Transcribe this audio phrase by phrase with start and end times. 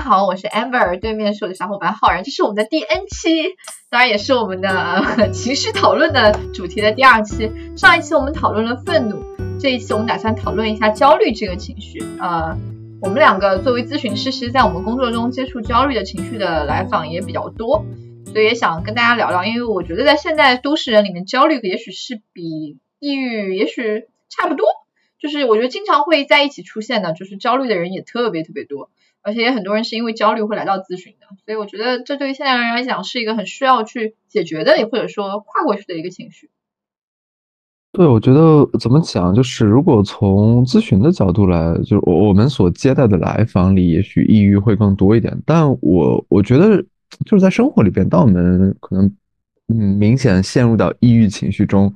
[0.00, 3.54] 家好，我是 Amber，对面是我的小伙伴浩然，这是我们的第 N 期，
[3.90, 7.52] 当然也是我们的 情绪讨论的主题的第二期。
[7.76, 9.22] 上一期我们讨论了愤怒，
[9.60, 12.02] 这一期我们打算讨论一下焦虑这个情绪。
[12.18, 12.56] 呃，
[13.02, 17.84] 我们两个作为咨询师，其实在我们工作中接触焦虑的情绪的来访也比较多，
[18.32, 24.66] 所以也想跟大家聊聊，因为我觉得在现在都市人里面，焦虑也许是比抑郁也许差不多。
[25.20, 28.88] 就是我觉得经常会在一起出现的，就是焦虑的人也特别特别多，
[29.22, 36.50] 而且也很多人是因为焦虑会来到咨询的，所以我觉得这对于现代人来讲是一个很需要去解决的，也或者说跨过去的一个情绪。
[37.92, 46.80] 对，我觉得怎么讲，就是如果从咨询的角度来，就是我我们所接待的来访里，也许抑郁会更多一点，但我我觉得
[47.24, 49.06] 就是在生活里边，当我们可能
[49.68, 51.94] 嗯明显陷入到抑郁情绪中。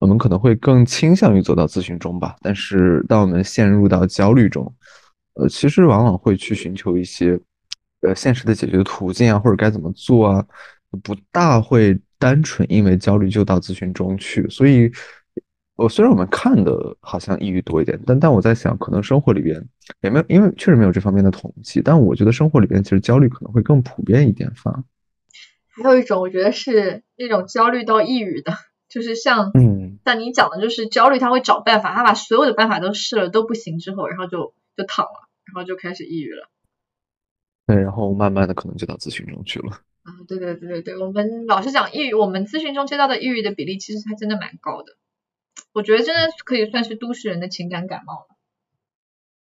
[0.00, 4.70] 我们可能会更倾向于走到咨询中吧，但是当我们陷入到焦虑中，
[5.34, 7.38] 呃，其实往往会去寻求一些
[8.02, 10.46] 呃现实的解决途径啊，或者该怎么做啊，
[11.02, 14.48] 不大会单纯因为焦虑就到咨询中去。
[14.48, 14.90] 所以，
[15.76, 19.60] 我虽然我们看的好像抑郁多一点，但但我在想，可能生活里边
[20.02, 24.48] 也没有，因为确实没有这方面的统计，但我觉得生活里边其实焦虑可能会更普遍一点。
[24.62, 24.84] 吧
[25.82, 28.52] 还有一种，我觉得是那种焦虑到抑郁的。
[28.86, 35.23] 就是像，嗯，像你讲的，就是焦虑，他会找办法，他把所有的办法都试了都不行之后，然后就就躺了，
[35.54, 36.50] 然后就开始抑郁了。
[37.66, 39.80] 对，然后慢慢的可能就到咨询中去了。
[40.02, 44.96] 啊，对对对对对，我们老实讲，抑郁，我们咨询中接到的抑郁的比例，其实还真的蛮高的。
[45.72, 48.36] 我觉得真的可以算是都市人的情感感冒了。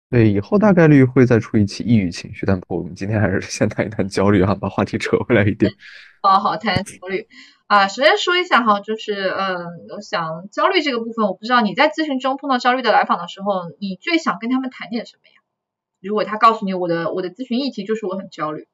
[0.09, 5.71] 对，以后大概率会再出一期抑郁情绪，但不我们今天还是先谈一谈焦虑哈，把话题扯回来一点。
[6.21, 7.27] 好好谈焦虑。
[7.67, 9.65] 啊，首先说一下哈，就是，嗯，
[9.95, 15.38] 我想焦虑这个部分，我不知道你在咨询中碰到焦虑的来访的时候，你最想跟他们谈点什么呀？
[16.01, 18.67] 如果他告诉你我的我的咨询议题就是我很焦虑，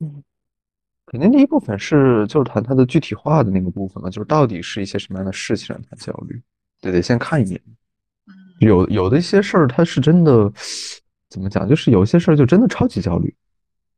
[0.00, 0.22] 嗯，
[1.06, 6.40] 肯定第一部分是就是谈他的具体化的那个部分嘛，就是到底是一些什么样的事情让他焦虑，
[6.80, 7.60] 对，得先看一眼。
[8.60, 10.50] 有有的一些事儿他是真的，
[11.28, 13.34] 怎么讲，就是有些事儿就真的超级焦虑。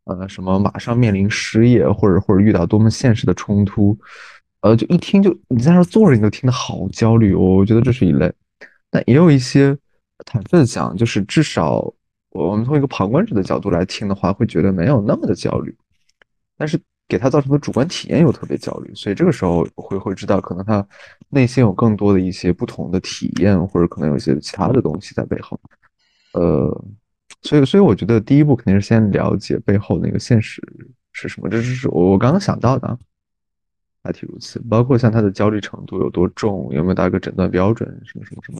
[0.04, 3.96] 呃，什么马上面临失业，或者或者遇到多么现实的冲突，
[4.62, 7.34] 呃，就一听就你在那坐着，你都听得好焦虑。
[7.34, 8.32] 我觉得这是一类，
[8.90, 9.76] 但也有一些
[10.24, 11.92] 坦率的讲，就是至少
[12.30, 15.76] 我们从一个旁观者的角度来听的话，会觉得没有那么的焦虑，
[16.56, 20.86] 但是给他造成的主观体验又特别焦虑，所以这个时候会会知道，可能他
[21.28, 25.58] 内心有更多的一些不同的体验，或者可能有一些其他的东西在背后，
[26.34, 26.84] 呃。
[27.42, 30.60] 所以，所以我觉得第一步肯定是先了解背后那个现实
[31.12, 31.48] 是什么。
[31.48, 32.98] 这是我我刚刚想到的，
[34.02, 34.58] 大体如此。
[34.68, 38.58] 包括像他的焦虑程度有多重，有没有达一个诊断标准，什么什么什么。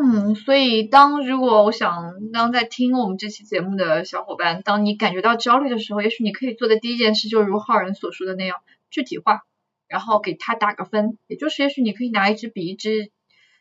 [0.00, 8.58] 嗯，所以当如果我想当在听我们这期节目的小伙伴，当你感觉到焦虑的时候，也许你可以做的第一件事，就如浩然所说的那样，
[8.90, 9.42] 具体化，
[9.88, 11.18] 然后给他打个分。
[11.26, 13.10] 也就是，也许你可以拿一支笔，一支。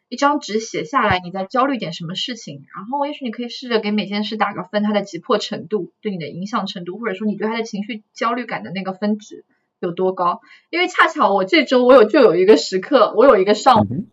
[0.10, 2.64] 一张纸写下来，你在焦虑点什么事情？
[2.74, 9.44] 然后也许你可以试着给每件事打个分，它的急迫程度对你的影响程度，或者说你对他的情绪焦虑感的那个分值
[9.82, 10.40] 有多高？
[10.70, 14.06] 因为恰巧我这周我有就有一个时刻，我有一个上午，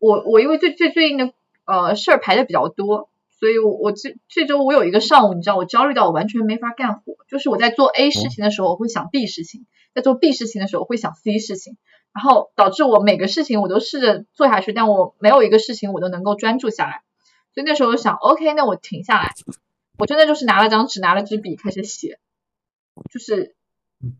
[0.00, 1.32] 我我因为最最最近的
[1.68, 11.76] 呃事儿排的比较多，所以我我这这周我有一个上午，你知道我焦虑到我完全没法干活，就是我在做 A 事情的时候我会想 B 事情，在做 B 事情的时候会想 C 事情。
[12.14, 17.02] 然后导致我每个事情我都试着做下去，但我没有一个事情我都能够专注下来。
[17.52, 19.34] 所以那时候想，OK，那我停下来，
[19.98, 22.18] 我真的就是拿了张纸，拿了支笔开始写，
[23.12, 23.54] 就是，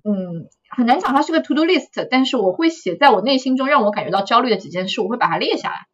[0.05, 5.87] 嗯，很难讲它是个 to do list，但是我会写在我内心中让我感觉到焦虑的几件事，我会把它列下来。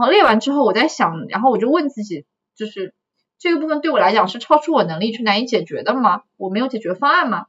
[0.00, 2.24] 然后列完之后，我在想，然后我就问自己，
[2.56, 2.94] 就是
[3.38, 6.22] 这个部分对我来讲是超出我能力去难以解决的吗？
[6.36, 7.46] 我没有解决方案吗？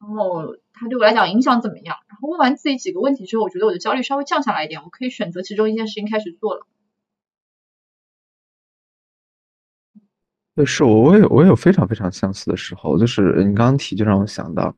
[0.00, 0.56] 然后。
[0.78, 1.96] 它对我来讲影响怎么样？
[2.06, 6.66] 然后问完自己几个问题之后，我觉得我的焦虑稍微降下来一点，我可以选择其中一件事情开始做了。
[10.54, 14.76] 对，是我我有我有非常非常相似的时候，就是你刚刚提就让我想到，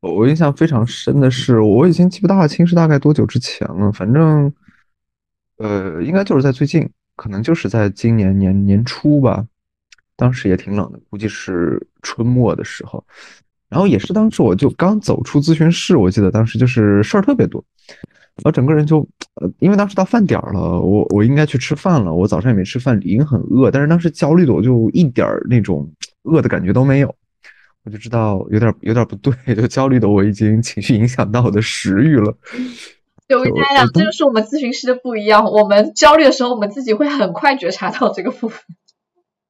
[0.00, 4.52] 我印象非常深的是，我已经记不大清是大概多久之前了，反正，
[5.60, 9.46] 呃，应该就是在最近，可能就是在今年年年初吧，
[10.16, 13.04] 当时也挺冷的，估计是春末的时候。
[13.68, 17.62] 然后也是当时我就刚走出咨询室，我记得当时就是事儿特别多，
[18.42, 25.88] 我整个人就呃，因为当时到饭点儿了，我我应该去吃饭了，我早上也没吃饭，已经很饿，但是当时焦虑的我就一点儿那种
[26.22, 27.14] 饿的感觉都没有，
[27.84, 32.34] 我就知道有点有点不对，就焦虑的我已经情绪影响到我的食欲了。
[33.30, 38.60] 对，我跟大家讲，这就是我们咨询师的不一样，我们焦虑的时候，我们自己会很快觉察到这个部分。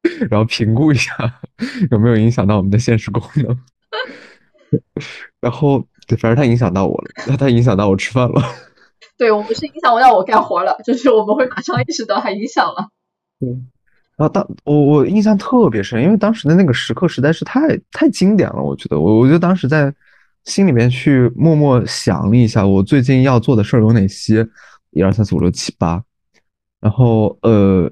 [0.30, 1.14] 然后评估一下
[1.90, 3.58] 有没有影响到我们的现实功能。
[5.40, 8.42] 然后，对，反正它影响到我了，那它影响到我吃饭了。
[9.16, 12.90] 对我不是影响到我干活了，就是我们会马上意识到它影响了。
[13.40, 13.48] 对，
[14.18, 18.62] 然后当我我印象特别深，因为当时的那个时刻实在是太太经典了。
[18.62, 19.94] 我觉得我我觉得当时在
[20.44, 24.46] 心里面去默默想了一下，我最近要做的事儿有哪些，
[24.90, 26.02] 一二三四五六七八，
[26.80, 27.90] 然后呃，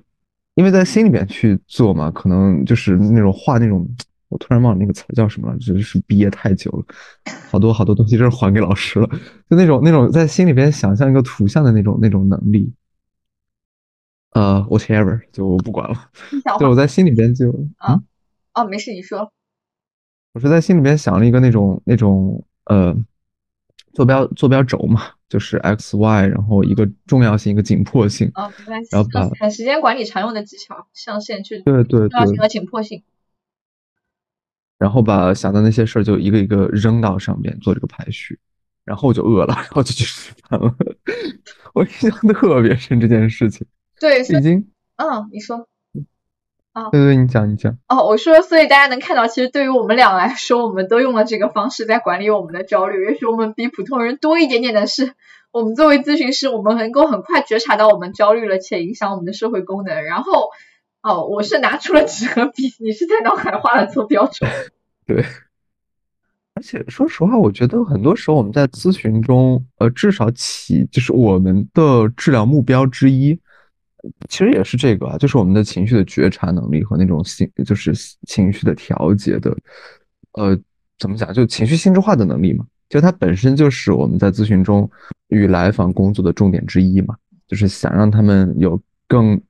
[0.55, 3.89] 因为在心里面去做嘛，可能就是那种画那种。
[4.31, 6.85] 我突然忘了那个词叫什么了，就是毕业太久了，
[7.51, 9.09] 好多好多东西就是还给老师了，
[9.49, 12.71] 就那种那种在心里边想象一个图像的那种那种能力，
[14.33, 16.11] 呃，whatever，就我不管了，
[16.59, 17.49] 对我在心里边就
[17.79, 17.99] 啊，
[18.53, 19.33] 哦，没事，你说，
[20.33, 22.95] 我是在心里边想了一个那种那种呃
[23.93, 33.03] 坐标坐标轴嘛，就是 x y，然后一个重要性一个紧迫性，哦，没关系，然后把短时间管理常用的技巧，象限去对对对重要性和紧迫性。
[34.79, 38.39] 然后把想的那些事儿就一个一个扔到上面做这个排序，
[38.85, 40.73] 然后我就饿了，然后就去吃饭了。
[41.75, 43.67] 我印象特别深这件事情。
[43.99, 45.69] 对，已经，嗯，你说，
[46.73, 47.77] 啊，对对，你讲你讲。
[47.89, 53.05] 哦，我说，所以大家能看到，其实对于我们俩来说，我们都用了这个方式在管理我们的焦虑。
[53.05, 55.13] 也许我们比普通人多一点点的是，
[55.53, 60.05] 我们作为咨询师，我们能够很快觉察到我们焦虑了，且影响我们的社会功能。
[60.05, 60.51] 然后。
[61.01, 64.45] 哦，我是拿出了纸和笔，你是在脑海画了坐标轴。
[65.07, 65.25] 对，
[66.55, 73.39] 而且说实话，我觉得很多时候我们在咨询中，呃，至少起就是我们的治疗目标之一，
[74.29, 77.93] 其实也是这个啊，就是我们的情绪的觉察能力和那种心，就是
[78.27, 79.57] 情绪的调节的，
[80.33, 80.59] 呃，
[80.99, 84.91] 怎么讲，就情绪心智化的能力嘛，就它本身就是我们在咨询中
[85.29, 87.17] 与来访工作的重点之一嘛，
[87.47, 89.41] 就是想让他们有更。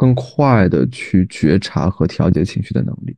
[0.00, 3.16] 更快的去觉察和调节情绪的能力，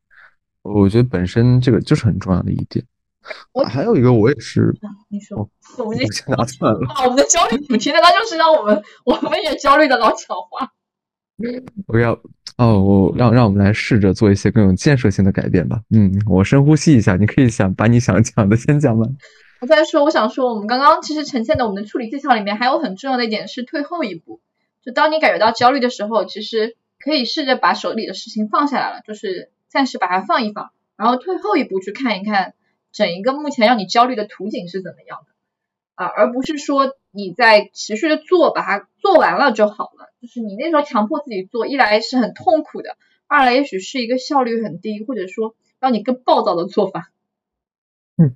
[0.62, 2.82] 我觉得本身这个就是很重要的一点。
[3.52, 4.74] 我还有一个，我也是。
[5.08, 6.80] 你说，我们先拿算了。
[7.04, 10.72] 我们的焦虑主题难道就是让我们我们也焦虑的老讲话？
[11.86, 12.12] 我要
[12.58, 15.80] 哦，我让让我们来试着做一些更有建设性的改变吧。
[15.90, 19.16] 嗯，我深呼吸一下，你可以想把你想讲的先讲完。
[19.62, 24.40] 我再说，我想说，我们刚刚其实呈现的我们的处理技巧里面，还有很重要的一点是退后一步。
[24.82, 32.54] 就当你感觉到焦虑的时候，其实可以试着把手里的事情放下来了，就是暂时把它放一放，然后退后一步去看一看
[32.92, 35.32] 整一个目前让你焦虑的图景是怎么样的
[35.94, 40.12] 啊，而不是说你在持续的做，把它做完了就好了。
[40.20, 42.96] 就是你那时候强迫自己做，一来是很痛苦的，
[43.26, 47.10] 二来也许是一个效率很低，或者说让你更暴躁的做法。
[48.16, 48.34] 嗯，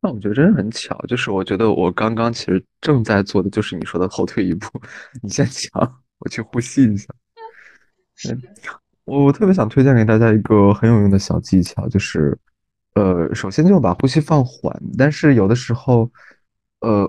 [0.00, 4.68] 那我觉得真的很巧，就是我觉得我刚刚其实正在做的就是你说的后退一步，
[5.22, 7.08] 你先讲，我去呼吸一下。
[8.30, 8.42] 嗯，
[9.04, 12.38] 我特别想推荐给大家一个很有用的小技巧，就是，
[12.96, 16.10] 呃，首先就把呼吸放缓，但是有的时候，
[16.80, 17.08] 呃，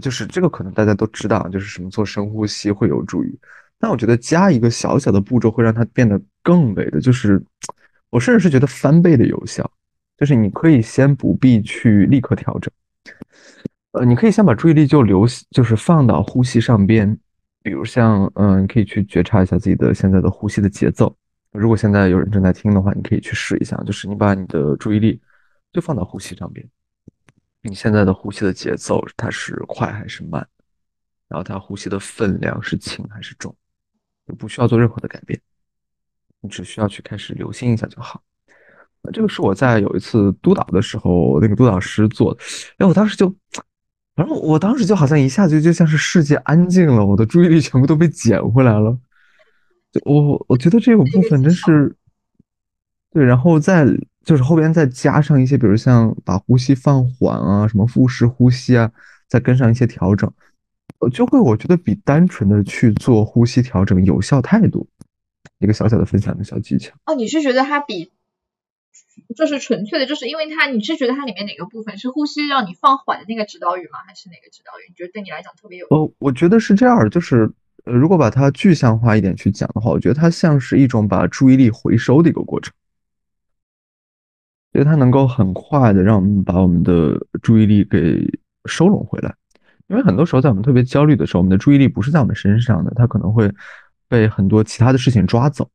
[0.00, 3.38] 就是这个可能大家都知道，就是什么做深呼吸会有助于，
[3.78, 7.40] 但我觉得加一个小小的步骤会让它变得更为的，就是
[8.08, 9.70] 我甚至是觉得翻倍的有效，
[10.16, 12.72] 就是你可以先不必去立刻调整，
[13.92, 17.16] 呃，你可以先把注意力就留，就是放到呼吸上边。
[17.62, 21.14] 比如像，嗯，你可以去觉察一下自己的现在的呼吸的节奏。
[21.50, 25.20] 如果现在有人正在听的话，你可以去试一下，就是你把你的注意力
[25.76, 26.66] 就放到呼吸上边。
[27.60, 30.48] 你现在的呼吸的节奏，它是快还是慢？
[31.28, 33.54] 然后它呼吸的分量是轻还是重？
[34.24, 35.40] 你不需要做任何的改变，
[36.40, 38.22] 你只需要去开始留心一下就好。
[39.12, 42.40] 这个是我在有一次督导的时候，那个督导师做的。
[42.78, 43.32] 哎，我当时就。
[44.16, 48.98] 反正我当时就好像一下子就像是世界安静了，我的注意力全部都被捡回来了。
[49.92, 51.94] 就我我觉得这个部分真是
[53.10, 53.84] 对，然后再
[54.26, 58.90] 就是后边再加上一些，比如像把呼吸放缓啊，什么腹式呼吸啊，
[59.28, 60.28] 再跟上一些调整，
[60.98, 64.84] 呃，就会我觉得比单纯的去做呼吸调整有效太多。
[65.60, 66.92] 一个小小的分享的小技巧。
[67.06, 68.10] 哦，你是觉得它比？
[69.36, 74.00] 就是纯粹的，就是因为它，你是觉得它里面哪个部分是呼吸让你放缓的那个指导语吗？
[74.06, 74.90] 还是哪个指导语？
[74.90, 75.86] 你觉得对你来讲特别有？
[75.90, 77.48] 哦，我觉得是这样，就是
[77.84, 82.74] 呃，如果把它具象化一点去讲的话，我觉得它像是一种把注意力回收的一个过程，
[84.76, 88.22] 所以它能够很快的让我们把我们的注意力给
[88.66, 89.34] 收拢回来。
[89.86, 93.50] 因为很多时候在我们特别焦虑的时候，我们的注意力不是在我们身上的，它可能会
[94.06, 95.66] 被很多其他的事情抓走。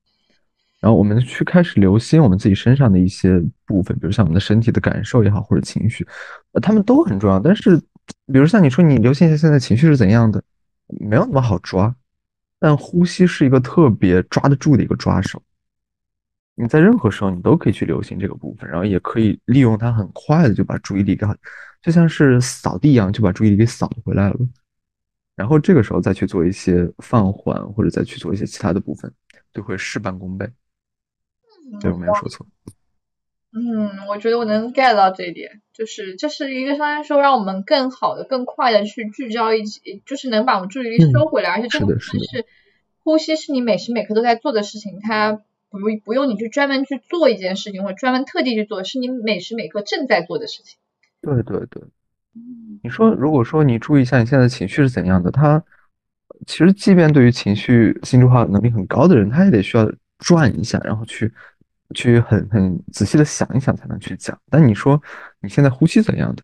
[0.80, 6.08] 然后我们去开始留心我们自己身上的一些部分，比如像我们的身体的感受也好，或者情绪，
[6.52, 7.40] 呃，他们都很重要。
[7.40, 7.76] 但是，
[8.32, 10.44] 比如像你说，你留心一下现在情绪是怎样的，
[11.00, 11.92] 没有那么好抓。
[12.60, 15.42] 但呼吸是一个特别抓得住的一个抓手。
[16.62, 21.26] 你在任何时候你都可以去留心这个部分，然后也可以利用它很快的就把注意力给，
[21.82, 24.36] 就像是扫地一样，就把注意力给扫回来了。
[25.36, 29.12] 然后这个时候再去做一些放缓，或者再去做一些其他的部分，
[29.54, 30.48] 就会事半功倍。
[31.80, 32.46] 对，我没有说错。
[33.54, 42.14] 嗯，我觉得我能 get 到这一点，就是这是一个相当于说让我们更好的、更快的去聚焦一起，就是能把我们注意力收回来，而且这个是
[43.04, 45.42] 呼吸是你每时每刻都在做的事情，它
[45.72, 50.78] 不不用你去专门去做一件事情，或者专门特地去做，是你每时每刻正在做的事情。
[51.22, 51.82] 对对对。
[52.84, 55.64] 你说，如果说你注意一下你现在的情绪是怎样的，他
[56.46, 61.34] 其实即便对于情绪心智化能力很高的人，他也得需要转一下，然后去。
[61.94, 64.98] 去很很仔细的想一想才能去讲，但你说
[65.42, 66.44] 你现在呼吸怎样的，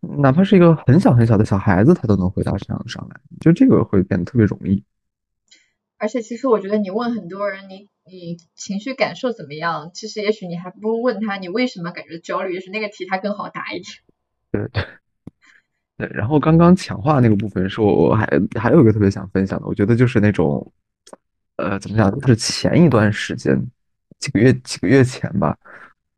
[0.00, 4.82] 哪怕是一个很小很小的小孩子，他都能回答这样上来，就这个会变得特别容易。
[5.98, 13.84] 而且其实我觉得你问很多人，你你情绪感受怎么样，其实也许你还不如问他你为什么感觉焦虑，也许那个题他更好答一点。
[14.50, 14.84] 对对
[15.98, 18.26] 对，然后刚刚强化那个部分是我我还
[18.58, 20.72] 还有一个特别想分享的，我觉得就是那种
[21.56, 23.60] 呃怎么讲，就是前一段时间。
[24.18, 25.56] 几个月几个月前吧，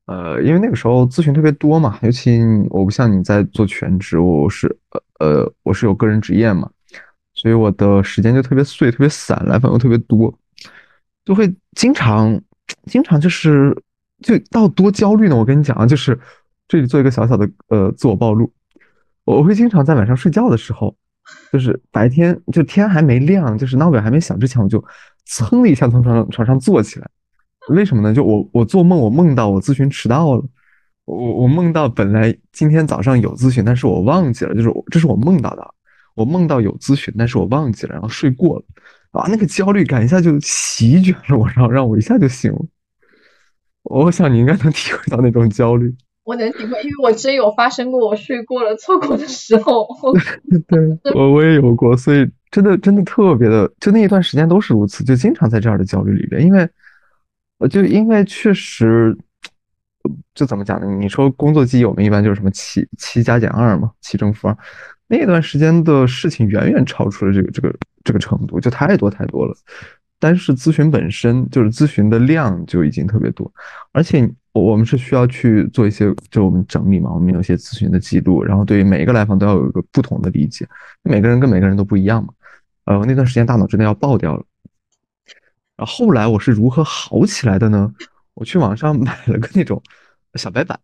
[0.06, 4.75] 呃，因为那个时候咨询特别多嘛，尤其我不像你在做全职，我是
[5.18, 6.70] 呃呃我是有个人职业嘛，
[7.35, 10.35] 所以我的时间就特别碎，特别散，来访又特别多，
[11.30, 12.37] 就会经常
[12.87, 13.72] 经常就是
[14.20, 15.37] 就到多焦虑呢。
[15.37, 16.18] 我跟你讲啊，就是
[16.66, 18.52] 这里做一个小小的呃自我暴露，
[19.22, 20.92] 我会经常在晚上睡觉的时候，
[21.52, 24.84] 就是白天就天还没亮，就是闹表还没响之前，我就
[25.25, 27.08] 噌的一下从床上床上坐起来。
[27.68, 28.12] 为什么呢？
[28.12, 30.44] 就我我做梦，我梦到我咨询迟到了，
[31.04, 35.75] 我我梦到本来今天早上有咨询，但是我忘记了，就是这是我梦到的，
[36.16, 38.64] 我梦到有咨询，但是我忘记了，然后睡过了，
[39.12, 42.59] 啊，那个焦虑感一下就席卷了我，然后让我一下就醒了。
[43.83, 45.95] 我想你应该能体会到那种焦虑。
[46.25, 49.87] 我能体会，因为我真有发生过我睡过了错过的时候。
[50.69, 56.69] 对，我我也有过，所以真的真的特别的，就那一段时间都是如此，就经常在这样的焦虑里边，因为。
[57.59, 59.14] 我，就因为确实，
[60.35, 60.87] 就怎么讲呢？
[60.99, 64.57] 你说工作记忆，我们一般就是什么七七加减二嘛，七正负二。
[65.11, 67.75] 那段时间的事情远远超出了这个这个
[68.05, 69.52] 这个程度，就太多太多了。
[70.21, 73.52] 但是咨询本身就是咨询的量就已经特别多，
[73.90, 80.64] 而且我们是需要去做一些，就我们整理嘛，我们有一些咨询的记录，然后对于每一个来访都要有一个不同的理解，
[81.02, 82.33] 每个人跟每个人都不一样嘛。
[82.85, 84.45] 呃，那段时间大脑真的要爆掉了。
[85.76, 87.93] 然后后来我是如何好起来的呢？
[88.35, 89.83] 我去网上买了个那种
[90.35, 90.79] 小白板，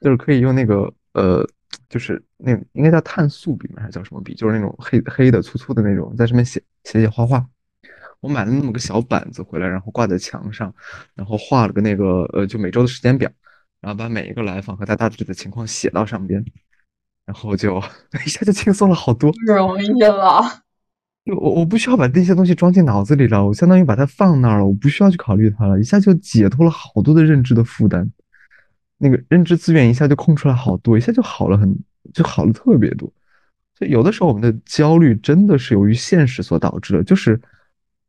[0.00, 1.46] 就是可以用那个呃，
[1.88, 4.34] 就是那应该叫碳素笔还是叫什么笔？
[4.34, 7.46] 就是那种黑黑的粗粗的那种，在上面写写写画画。
[8.20, 10.74] 我买了那么个小板子回来，然后挂在墙上，
[11.14, 13.30] 然后画了个那个呃，就每周的时间表，
[13.80, 16.44] 然后把每一个来访和他大致的情况写到上边，
[17.24, 17.80] 然后就
[18.26, 20.42] 一下就轻松了好多，容易了。
[21.26, 28.10] 我我不需要把这些东西装进脑子里了，我相当于把它放那儿了，我不需要去考虑它了，一下就解脱了好多的认知的负担，
[28.98, 31.78] 那个认知资源一下就空出来好多，一下就好了很，
[32.12, 33.10] 就好了特别多。
[33.76, 37.40] 所以有的时候我们的焦虑真的是由于现实所导致的，就是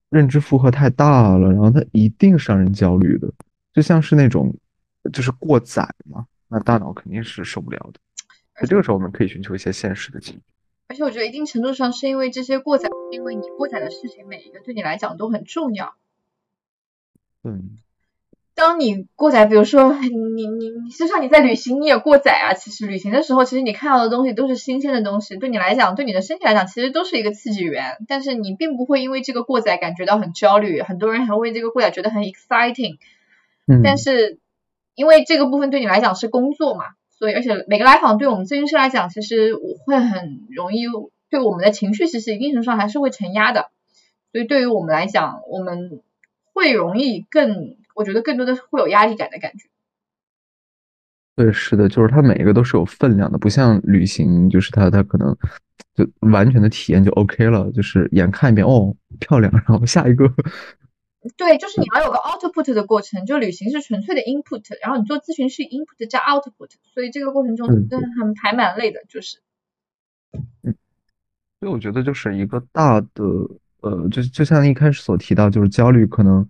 [0.10, 3.32] 认知负荷太大了，然后它一定是让人焦虑的，
[3.72, 4.52] 就像是那种
[5.14, 8.00] 就是过载嘛，那大脑肯定是受不了的。
[8.60, 10.40] 在这个时候我们可以寻求一些现实的解决。
[10.88, 15.94] 而且我觉得一定程度上是因为这些过载，因为你过载的事情每一个对你来讲都很重要。
[17.44, 17.78] 嗯。
[18.60, 22.54] 当你过载，比如说你你你，就算你在旅行，你也过载啊。
[22.54, 27.96] 其实旅行的时候，其实你看到的东西都是新鲜的东西，对你来讲，对你的身体来讲，其实都是一个刺激源。
[28.10, 32.98] 但是你并不会因为这个过载感觉到很焦虑，很多人还为这个过载觉得很 exciting。
[33.66, 33.80] 嗯。
[33.82, 34.40] 但是
[34.94, 36.84] 因为这个部分对你来讲是工作嘛。
[37.18, 40.84] 所以，而且每个来访对我们咨询师来讲，其实我会很容易
[41.30, 43.70] 对我们的情绪，其实一定程度上还是会承压的。
[44.34, 46.02] 所以，对于我们来讲，我们
[46.54, 49.68] 会容易更，我觉得更多的会有压力感的感觉。
[51.36, 55.36] 对，是的，就是它每一个都是有分量的，不像旅行，就是它它可能
[55.96, 60.34] 就完全的体验就 OK 了，就是眼看一遍哦漂亮，然后下一个。
[61.36, 69.40] 对，就是你要有个 output 的过程，就旅行是纯粹的 input，然后你做咨询是 input 加 output，所以这个过程中真的很还蛮累的，就是。
[70.64, 70.74] 嗯，
[71.60, 73.24] 所以我觉得就是一个大的，
[73.82, 76.50] 呃，就就像一开始所提到，就是焦虑可能，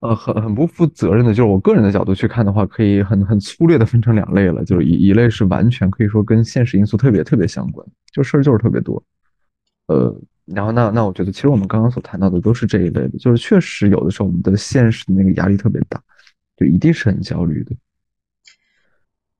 [0.00, 9.02] 呃，很很不负责任的，就是我个人的角度去看的话，可以很很粗略的分成两类了，就是一一类是完全可以说跟现实因素特别特别相关，就事儿就是特别多，
[9.86, 10.14] 呃。
[10.46, 16.02] 然后那那我觉得，其实我们刚刚所谈到的都是这一类的，就是确实有的时候我们的现实的那个压力特别大，
[16.56, 17.70] 就一定是很焦虑的。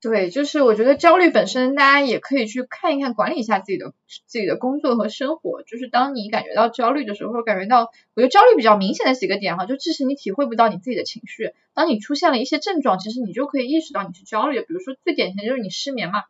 [0.02, 3.92] 对，就是我觉得焦虑本身，大家也可以去看一看，管理一下自己的
[4.26, 5.62] 自己的工作和生活。
[5.62, 14.62] 就是当你感觉到焦虑的时候，或感觉到，我觉得焦虑比较明显的几个点哈，就即使你体会不到你自己的情绪，当你出现了一些症状，其实你就可以意识到你是焦虑的。
[14.62, 16.23] 比如说最典型的就是你失眠嘛，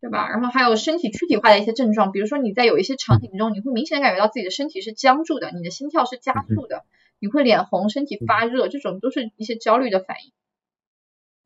[0.00, 0.30] 对吧？
[0.30, 6.84] 然后还有身体躯体化的一些症状，比如说你在有一些场景中，你会明显感觉到自己的身体是僵住的，你的心跳是加速的，
[7.18, 10.32] 你会脸红、身体发热，这种都是一些焦虑的反应。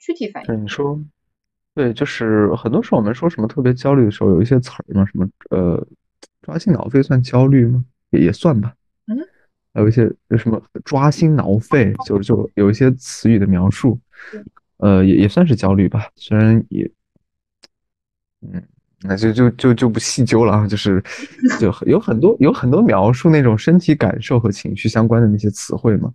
[0.00, 0.46] 躯体反应。
[0.48, 1.00] 对你说，
[1.76, 5.86] 对，就是很多时候我们说什么特别焦虑的时候，有一些词儿嘛，什么呃，
[6.42, 7.84] 抓心挠肺算焦虑吗？
[8.10, 8.74] 也也算吧。
[9.06, 9.16] 嗯。
[9.72, 13.96] 还有一些什么抓心挠肺，就是就有一些词语的描述，
[14.78, 16.08] 呃，也也算是焦虑吧。
[16.16, 16.90] 虽然也，
[18.40, 18.60] 嗯，
[19.02, 20.66] 那就就就就不细究了啊。
[20.66, 21.00] 就是
[21.60, 26.12] 就有很多有很多描述那种身体感受和情绪相关的那些词汇嘛。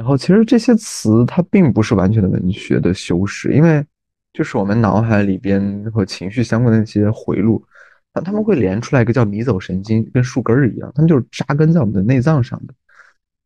[0.00, 3.84] 然后其实这些词它并不是完全的文学的修饰，因为
[4.32, 7.62] 就是我们脑海里边和情绪相关的那些回路，
[8.14, 12.72] 它他们会连出来一个叫迷走神经，跟树根儿一样，它们就是扎根在我们的内脏上的。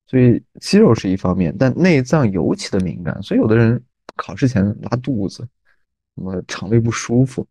[0.06, 3.82] 所以肌肉是一方面，但内脏尤其的敏感，所以有的人
[4.14, 5.38] 考试前拉肚子，
[6.14, 7.44] 什么肠胃不舒服，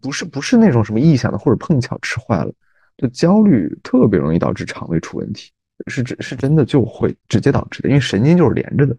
[0.00, 2.52] 不是不是那种什么臆想的，或者碰巧吃坏了，
[2.96, 5.50] 就焦虑特别容易导致肠胃出问题。
[5.86, 8.96] 是指，是真的就会直接导致的，因为神经就是连着的。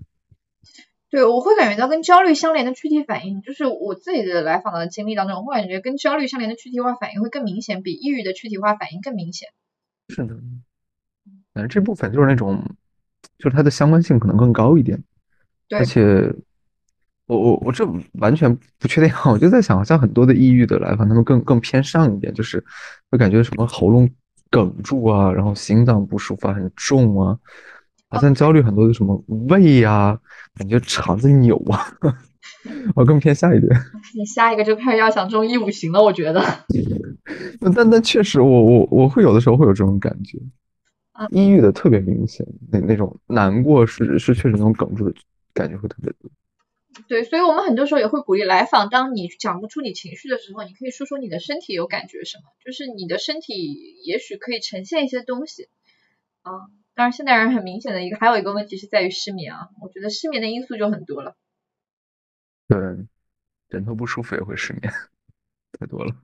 [1.10, 9.50] 对，我会感觉到跟焦虑相连的躯体反应，就是我自己的来访的经历当中，我会感觉跟焦虑相连的躯体化反应会更明显，比抑郁的躯体化反应更明显。
[10.08, 10.36] 是的，
[11.54, 12.64] 反正这部分就是那种，
[13.38, 15.04] 就是它的相关性可能更高一点。
[15.68, 16.34] 对，而且
[17.26, 22.64] 我我我这完全不确定，我就在想，好像很多的抑郁的来访，他们更更偏上一点，就是
[23.10, 24.10] 会感觉什么喉咙。
[24.52, 27.40] 哽住啊，然后心脏不舒服很重啊，
[28.10, 30.20] 好像焦虑很多的什么胃呀，
[30.56, 31.98] 感觉肠子扭啊，
[32.96, 33.72] 我更偏下一点。
[34.14, 36.44] 你下一个就开始要想中医五行了，我觉得。
[37.74, 40.38] 但但确实，我我我会有的时候会有这种感觉，
[41.30, 45.16] 抑郁的特别明显，那那种难过是是确实那种哽住的
[45.54, 46.30] 感觉会特别多。
[47.08, 55.70] 对，所以我们很多时候也会鼓励来访，当你讲不出你情绪的时候，你可以说说你的身体有感觉什么，就是你的身体也许可以呈现一些东西。
[56.42, 56.52] 啊，
[56.94, 61.38] 当然现代人很明显的一个还有一个问题是在于失眠啊，我觉得失眠的因素就很多了。
[62.68, 62.78] 对，
[63.70, 64.94] 枕头不舒服也会失眠，
[65.80, 66.16] 太多了。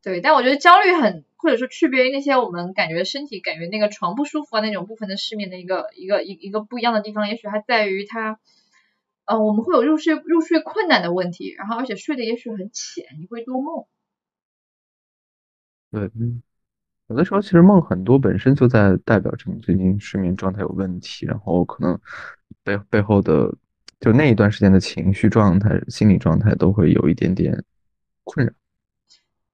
[0.00, 8.40] 对，但我觉得焦虑很，或者说区别于那些我们感觉身体感觉那个床不舒服啊那种部分的失眠的一个一个一一个不一样的地方，也许还在于它。
[9.30, 13.86] 呃，我们会有入睡入睡困难的问题，然后而且睡的也许很浅，你会多梦。
[15.92, 16.42] 对，嗯，
[17.06, 22.00] 有的时候其实梦很多本身就在代表着你最近睡眠状态有问题，然后可能
[22.64, 23.54] 背背后的
[24.00, 27.64] 就那一段时间的情绪状态、心理状态都会有一点点
[28.24, 28.52] 困扰。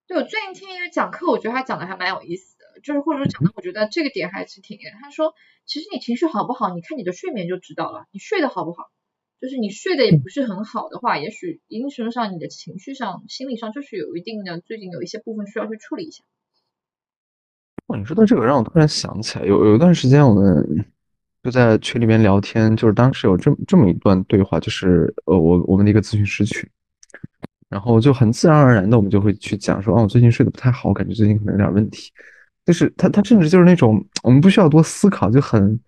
[0.07, 4.79] 对我最近听一个讲课，我觉得他讲的还蛮有意思的，就是或者说讲的，我觉得这个点还是挺……
[5.03, 5.35] 他说，
[5.67, 8.91] 其实你情绪好不好，你看你的睡眠就知道了，你睡得好不好。
[9.39, 16.25] 就是你睡得也不是很好的话，也许一定程度上你的情绪上、心理上就是有一定的，最近有一些部分需要去处理一下。
[17.87, 20.87] 哦，你说到这个，让我突然想起来，有有一段时间我们
[21.43, 26.69] 就在群里面聊天，就是当时有这么这么一段对话，就是呃，我我们的一个咨询师群，
[27.69, 32.11] 然后就很自然而然的，我们就会去讲说，哦，我最近睡得不太好，感觉最近可能有点问题。
[32.65, 35.79] 就是他他甚至就是那种我们不需要多思考，就很。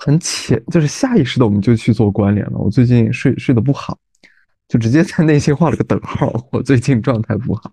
[0.00, 2.52] 很浅，就是下意识的我们就去做关联了。
[2.56, 3.98] 我最近睡睡得不好，
[4.68, 6.32] 就直接在内心画了个等号。
[6.52, 7.72] 我最近状态不好，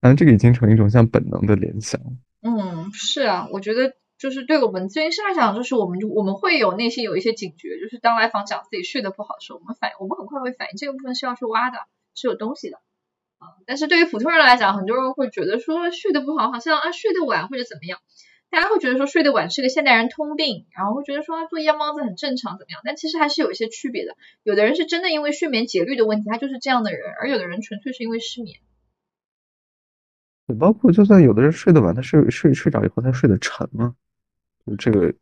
[0.00, 2.00] 反正这个已经成一种像本能的联想。
[2.42, 11.78] 嗯，是啊，我觉得就是对我们咨询师来讲，就是我们就我们会有内心有一些警觉，就是当来访讲自己睡得不好的时候，我们反我们很快会反应这个部分是要去挖的，
[12.16, 12.78] 是有东西的
[13.38, 13.54] 啊。
[13.64, 18.00] 但是对于普通人来讲，很多人会觉得说睡得不好，好像啊睡得晚或者怎么样。
[18.50, 22.80] 大家会觉得说睡得晚是个现代人通病，然后会觉得说做夜猫子很正常怎么样？
[22.84, 24.16] 但其实还是有一些区别的。
[24.42, 28.60] 有的人是真的因为睡眠节律的问题，他就是这样的人；而有的人纯粹是因为失眠。
[30.58, 33.94] 包括就算有的人睡得晚，他睡睡睡着以后他睡得沉吗？
[34.66, 35.14] 就这个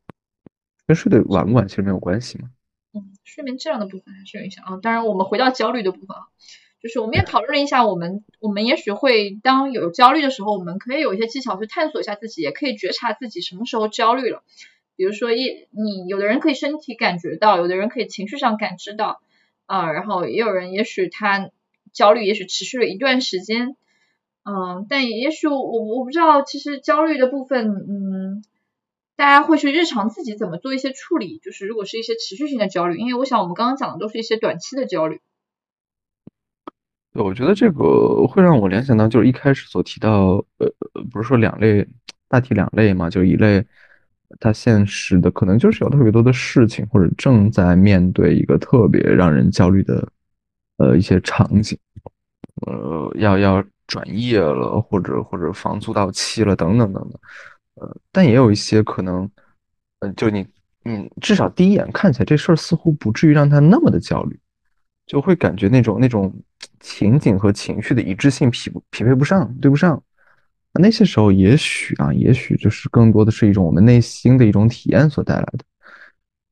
[0.86, 2.50] 跟睡得晚不晚其实没有关系嘛。
[2.92, 4.78] 嗯，睡眠质量的部分还是有影响啊。
[4.80, 6.22] 当然，我们回到焦虑的部分啊。
[6.80, 14.42] 就是我们也讨论了一下，我们我们也许会当有焦虑的时候，我们可以有一些技巧去探索一下自己，也可以觉察自己什么时候焦虑了。
[14.94, 19.20] 比如说一你有的人可以身体感觉到，有的人可以情绪上感知到
[19.66, 21.50] 啊，然后也有人也许他
[21.92, 23.76] 焦虑也许持续了一段时间，
[24.44, 28.44] 嗯，但也许我我不知道，其实焦虑的部分，嗯，
[29.16, 31.38] 大家会去日常自己怎么做一些处理？
[31.42, 35.20] 就是如果是一些持续性的焦虑，因为我想我们刚刚讲的都是一些短期的焦虑。
[37.16, 40.70] 对，我觉得这个会让我联想到，就是一开始所提到，呃，
[41.10, 41.86] 不是说两类，
[42.28, 43.64] 大体两类嘛，就一类，
[44.38, 50.06] 他现实的可能就是有特别多的事情，或者正在面对一个特别让人焦虑的，
[50.76, 51.78] 呃，一些场景，
[52.66, 57.18] 呃，要要转业了，或者或者房租到期了，等等等等。
[57.76, 59.30] 呃，但也有一些可能，
[60.00, 60.46] 嗯，就你，
[60.84, 64.38] 嗯，至少第一眼看起来这事儿似乎不至于让他那么的焦虑，
[65.06, 66.30] 就会感觉那种那种
[66.80, 70.02] 情景和情绪的一致性匹不匹配不上，对不上。
[70.74, 75.58] 那些时候也许啊，也许就是更多的是一种我们内心的一种体验所带来的。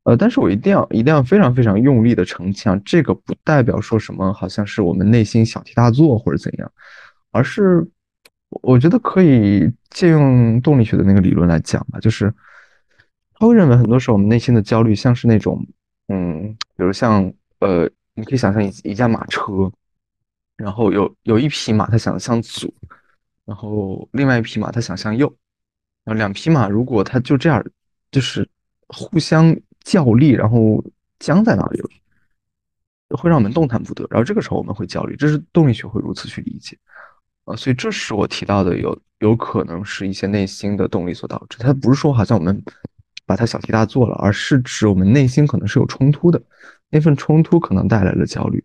[0.05, 6.73] 呃，但是我一定要一定要非常非常用力的澄清，这个不代表说什么好像是我们内心小题大做或者怎样，
[7.31, 7.87] 而是。
[8.63, 12.33] 我觉得可以借用动力学的那个理论来讲吧，就是
[13.33, 15.67] 他会认为很多时候我们内心的焦虑像是那种，
[16.07, 19.73] 嗯，比如像呃，你可以想象一一架马车，
[20.57, 22.73] 然后有有一匹马它想向左，
[23.45, 25.27] 然后另外一匹马它想向右，
[26.05, 27.65] 然后两匹马如果它就这样
[28.11, 28.49] 就是
[28.89, 30.85] 互相较力，然后
[31.19, 31.89] 僵在那里了，
[33.17, 36.79] 会让我们动弹不得，然后这个时候我们会焦虑，这是动力学会如此去理解。
[37.45, 41.59] 啊，所以这是我提到的，有有可能是一些内心的动力所导致。
[41.59, 42.65] 它不是说好像我们
[43.27, 46.43] 把它小题大做了，而是指我们内心可能是有冲突的，
[46.89, 48.65] 那份冲突可能带来了焦虑。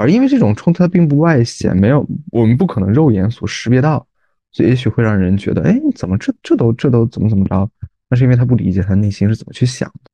[0.00, 4.06] 而因为这种冲突它并不外显，没有我们不可能肉眼所识别到，
[4.50, 7.70] 所以也许会让人觉得，哎，怎么这这都这都怎么怎么着？
[8.08, 10.10] 那是因为他不理解他内心是怎么去想的。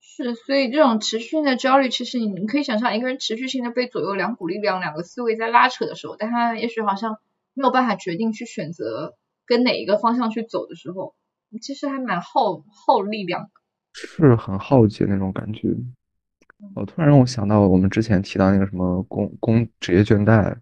[0.00, 7.18] 是，所以这种持续性的焦虑，其实你你可以想象，一个人持续性的被左右两股力量、两个思维在拉扯的时候，但他也许好像
[7.54, 9.14] 没有办法决定去选择
[9.46, 11.14] 跟哪一个方向去走的时候，
[11.62, 13.50] 其实还蛮耗耗力量，
[13.92, 15.68] 是很耗竭那种感觉。
[16.74, 20.56] 我突然让我想到我们之前提到那个什么工工职业倦怠，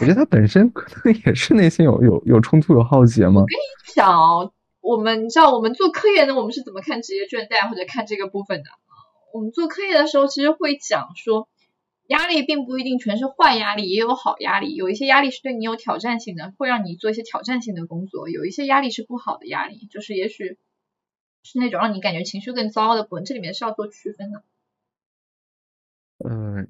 [0.00, 3.40] 我觉得他本身可能也是内心有有有冲突、有耗竭吗？
[3.42, 8.70] 我跟你讲，我们你知道我们做科研的，我们是怎么看职业倦怠或者看这个部分的？
[9.34, 11.48] 我们做科研的时候，其实会讲说，
[12.06, 14.74] 压力并不一定全是坏压力，也有好压力。
[14.74, 20.58] 有一些压力是对你有挑战性的，会让你做一些挑战性的工作；有一些压力是不好的压力，就是也许
[21.42, 23.24] 是那种让你感觉情绪更糟的部分。
[23.24, 24.44] 这里面是要做区分的。
[26.24, 26.68] 嗯，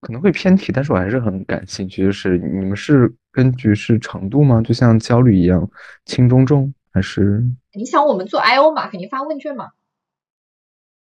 [0.00, 2.04] 可能会偏题，但是我还是很感兴趣。
[2.04, 4.62] 就是你们是根据是程度吗？
[4.62, 5.70] 就像焦虑一样，
[6.04, 7.44] 轻中重还是？
[7.74, 9.70] 你想我们做 I O 嘛，肯定发问卷嘛。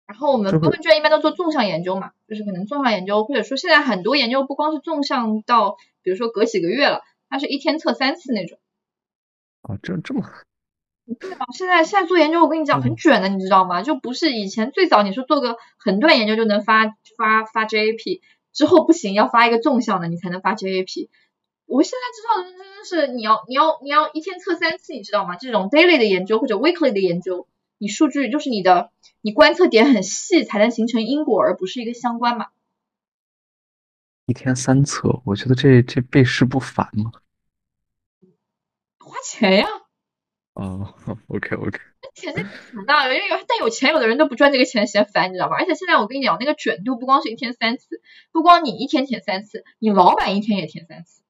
[0.06, 8.58] 然后我们问卷一般都做纵向研究嘛，就是可能纵向研究，或者说现在很多研究不光是纵向到，比如说隔几个月了，它是一天测三次那种。
[9.62, 10.22] 啊，这这么？
[11.20, 13.82] 对啊，现在现在做研究，我跟你讲很卷的，你知道吗？
[13.82, 16.86] 就不是以前最早你说做个横断研究就能发
[17.18, 18.20] 发发 JAP，
[18.52, 21.08] 之后不行，要发一个纵向的你才能发 JAP。
[21.66, 25.36] 我现在知道的真的是你要你要你要一天测三次，你知道吗？
[25.36, 27.46] 这种 daily 的研究或者 weekly 的研究。
[27.78, 28.90] 你数据就是你的，
[29.20, 32.46] 你观测点很细才能形成因果，而不是一个相关嘛。
[34.26, 37.12] 一天三测，我觉得这这背试不烦吗？
[38.98, 39.66] 花钱呀。
[40.54, 40.94] 哦，
[41.28, 41.78] OK OK。
[42.14, 45.56] 钱是烦的，因为有但有钱有的人都不赚这个钱嫌烦，你知道吗？
[45.58, 48.00] 而且现在我跟你讲，那个卷度不光是一天三次，
[48.32, 51.22] 不光你一天填三次，你老板一天也填三次。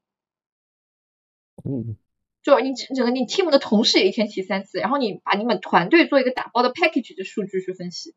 [1.64, 1.96] 嗯。
[2.42, 8.14] 就你整个你 team 的同事也一天提三次，然后你把你们团队做一个打包的 package 的数据去分析。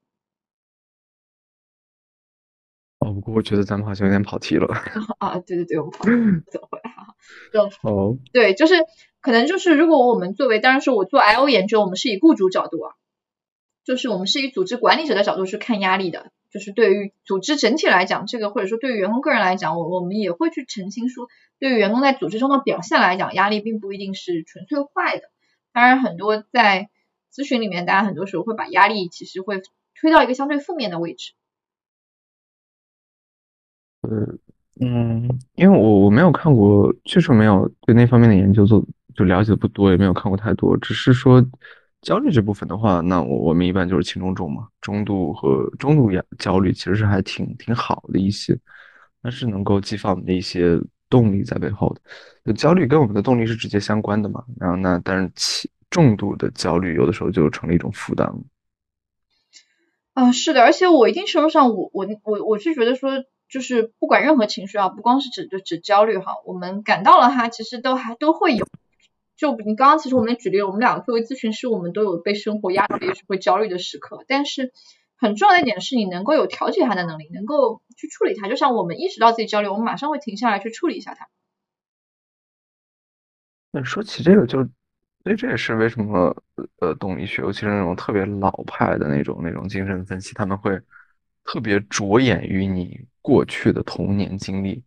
[3.00, 4.68] 哦，不过我觉得咱们好像有点跑题了。
[5.20, 6.04] 啊，对对对，我们跑
[6.52, 7.16] 走回来哈。
[7.54, 8.74] 就哦，对，就是
[9.22, 12.94] 可能就是如果我们作为，当然是我做 I O 研究，我们是以雇主角度啊，
[13.84, 16.32] 就是我们是以组织管理者的角度去看压力的。
[16.50, 21.28] 就是对于组织整体来讲，这个或者说对于员工个人来讲，我我们也会去澄清说，
[21.60, 25.24] 对于员工在组织中的表现来讲，压力并不一定是纯粹坏的。
[25.74, 26.90] 当然，很多在
[27.32, 29.62] 咨询里面，大家很多时候会把压力其实会
[30.00, 31.34] 推到一个相对负面的位置。
[34.02, 34.38] 呃，
[34.80, 38.86] 嗯，因为我我没有看过，确实没有对那方面的研究做，
[39.18, 41.46] 就了解的不多，也没有看过太多，只是说。
[42.04, 48.58] 焦虑这部分的话，那我我们一般就是轻中重嘛，中度和中度压焦虑其实是还挺挺好的一些，
[49.20, 52.02] 那是能够激发我们的一些动力在背后的。
[52.46, 58.38] 就焦虑跟我们的动力是直接相关的嘛，然后那但是轻重度的焦虑有的时候就成了一种负担了。
[60.14, 68.68] 啊，是的，而且我一定程度上，我我我我是觉得说，就是不管任何情绪啊，不光是指就指焦虑哈，我们感到了它，其实都还都会有。
[69.38, 74.26] 就你刚刚其实我们举例，我们两个作为咨询师，我们都有被生活压力、也是会焦虑的时刻。
[74.28, 74.74] 但是
[75.16, 78.50] 很重要的一点是你能够有调节它的能力，能够去处理它。
[78.50, 81.28] 就像我们意识到自己焦虑，我们马上会停下来去处理一下它。
[83.72, 84.68] 那说起这个，就
[85.24, 86.36] 所以这也是为什么
[86.80, 90.72] 呃动力学，尤其是那种特别老派的那种那种精神分析，他们会
[91.44, 94.84] 特别着眼于你过去的童年经历。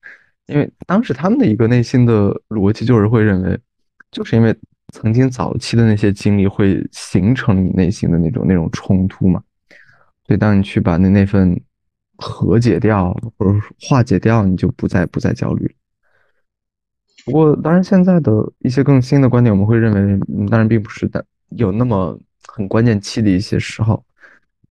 [0.47, 3.61] 因为当时他们的一个内心的逻辑就是会认为，
[4.11, 4.57] 就是因为
[4.93, 9.43] 曾经早期的那些经历会形成你内心的那种那种冲突嘛，
[10.27, 11.61] 所以当你去把那那份
[12.17, 15.73] 和解掉或者化解掉，你就不再不再焦虑了。
[17.25, 22.19] 不过，当然现在的一些更新的观点，我们会认为，当然并不是的，有那么
[22.49, 24.05] 很关键期的一些时候，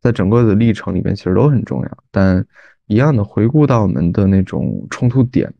[0.01, 2.45] 在整个的历程里面其实都很重要，但
[2.87, 5.53] 一样的回顾到我们的那种冲突点。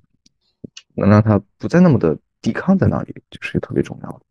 [0.96, 4.22] 能让他不再那么的抵抗在那里，就是特别重要的。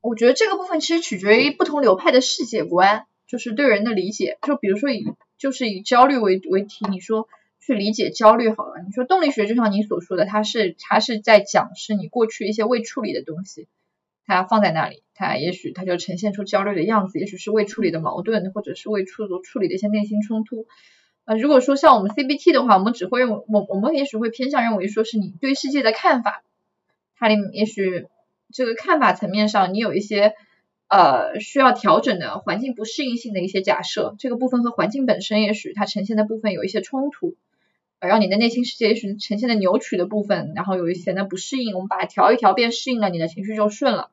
[0.00, 4.38] 我觉得这个部分其实取决于不同流派的世界观，就是对人的理解。
[4.42, 5.04] 就比如说以
[5.36, 7.28] 就是以焦虑为为题，你说
[7.60, 8.82] 去理解焦虑好了。
[8.86, 13.66] 你说动力学就像你所说的，它是它是在讲是你过去一些未处理的东西，
[14.24, 20.66] 它放在那里，它也许它就呈现出焦虑的样子，也许是未处理的矛盾，或者是未处处理的一些内心冲突。
[21.24, 26.44] 呃，如果说像我们 CBT 的话，我们只会认为，我我们也许会偏向认为说是你对世界的看法，
[27.16, 28.06] 它里也许
[28.52, 30.34] 这个看法层面上你有一些
[30.88, 37.34] 呃需要调整的环境不适应性的一些假设，这个部分和环境本身也许它呈现的部分有一些冲突，
[38.00, 44.10] 然后你的内心世界也许呈现的扭曲的部分，然后有一些的不适应，我们把它调一调变适应了，你的情绪就顺了。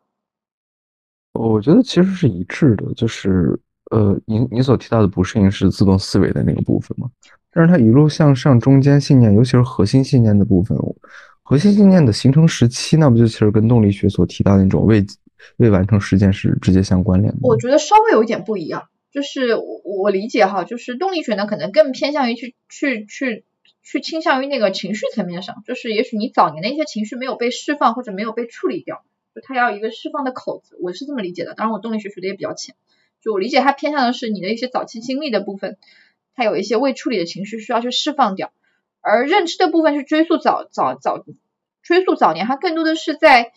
[1.34, 3.60] 我觉得其实是一致的，就是。
[3.92, 7.08] 呃，你你所提到的不适应是自动思维的那个部分嘛？
[7.52, 10.76] 但是它一路向上，中间信念，尤其是核心信念的部分，
[11.44, 15.06] 核心信念的形成时期，那不就其实跟动力学所提到的那种未
[15.58, 17.40] 未完成事件是直接相关联的？
[17.44, 23.44] 我觉得稍微有一点不一样，就是我理解哈，就是动力学呢，可能更偏向于去去去
[23.84, 29.04] 去倾向于那个情绪层面上，就是也许你早年的一些情绪没有被释放或者没有被处理掉，
[29.36, 31.54] 就它要一个释放的口子，我是这么理解的。
[31.56, 32.76] 当然，我动力学学的也比较浅。
[33.22, 35.78] 就我理解，它偏向的是你的一些早期经历的部分，
[36.36, 38.52] 它有一些未处理的情绪需要去释放掉，
[39.04, 41.24] 而认知的部分是追溯早早早
[41.84, 43.52] 追溯早年，它更多的是在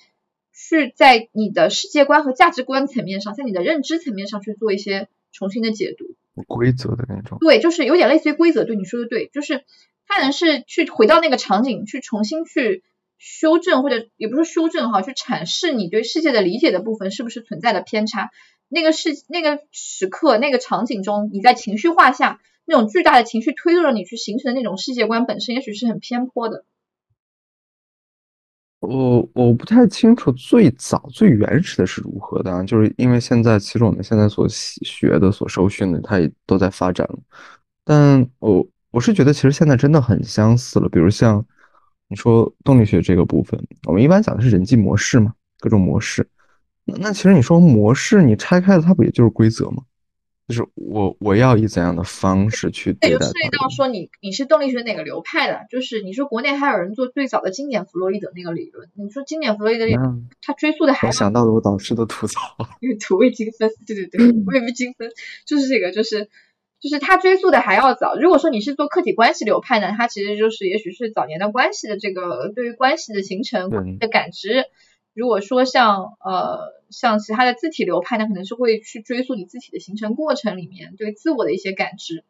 [0.52, 7.38] 去在你的世界观和价值观层面上，在你的认知层面上去做一些重新的解读，规则的那种。
[7.38, 8.64] 对，就是有点类似于规则。
[8.64, 9.64] 对，你说的对，就是
[10.08, 12.82] 它能是去回到那个场景，去重新去
[13.18, 18.30] 修正，或者也不是修正哈，去阐释你对世界的理解的部分是不是存在的偏差。
[18.68, 26.64] 那个是那个时刻那个场景中，你在情绪化下那种巨大的情绪推动着你去形成的那种世界观本身，也许是很偏颇的。
[28.80, 37.18] 我我不太清楚最早最原始的是如何的，啊就是因为现在其实我们现在所学的、所受训的，它也都在发展了。
[37.84, 40.88] 但我我是觉得其实现在真的很相似了。
[40.88, 41.44] 比如像
[42.08, 46.28] 你说动力学这个部分，我们一般讲的是人际模式嘛，各种模式。
[46.84, 49.82] 那那其实你说模式，你拆开了它不也就是规则吗？
[50.48, 53.18] 就是我我要以怎样的方式去对待？
[53.18, 55.66] 就涉及到说你你是动力学哪个流派的？
[55.70, 59.86] 就是你说国内还有人做最早的经典弗洛伊德那个理论，你说经典弗洛伊德，
[60.40, 62.56] 他追溯的还我想到了我导师的吐槽，
[63.04, 65.10] 土味精分，对对对，土味精分
[65.44, 66.28] 就是这个，就是
[66.78, 68.14] 就是他追溯的还要早。
[68.14, 74.66] 如果说你是做客体关系流派呢，它其实就是也许是早年的关系的这个对于关系的形成的感知。
[75.16, 82.22] 如果说像呃像其他的字体流派，那可能是会去追溯你字体的形成过程里面对自我的一些感知，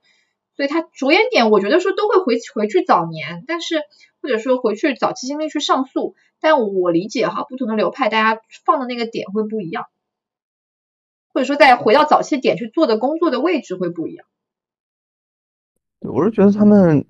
[0.55, 3.83] 所以它着眼点我觉得说都会回回去早年，但是
[4.23, 9.87] 或者说回去早期经历去上诉，但我理解哈，不同的流派大家放的那个点会不一样，
[11.33, 14.25] 或者说再回到早期点去做的工作的位置会不一样。
[16.01, 17.05] 我是觉得他们。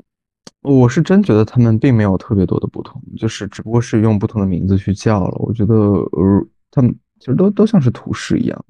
[0.62, 5.36] 我是真觉得他们并没有特别多的不同，就是只不过是用不同的名字去叫了。
[5.38, 8.64] 我觉得，呃，他们其实都都像是图示一样。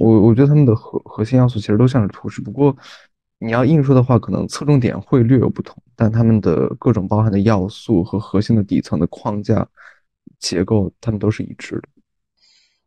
[0.00, 2.76] 我我觉得他们的核核心要素其实都像是图示，不过
[3.38, 9.66] 你要硬说的话，可能侧重点会略有不同，但他们的各种包含的要素和核心的底层的框架
[10.38, 11.88] 结构，他们都是一致的。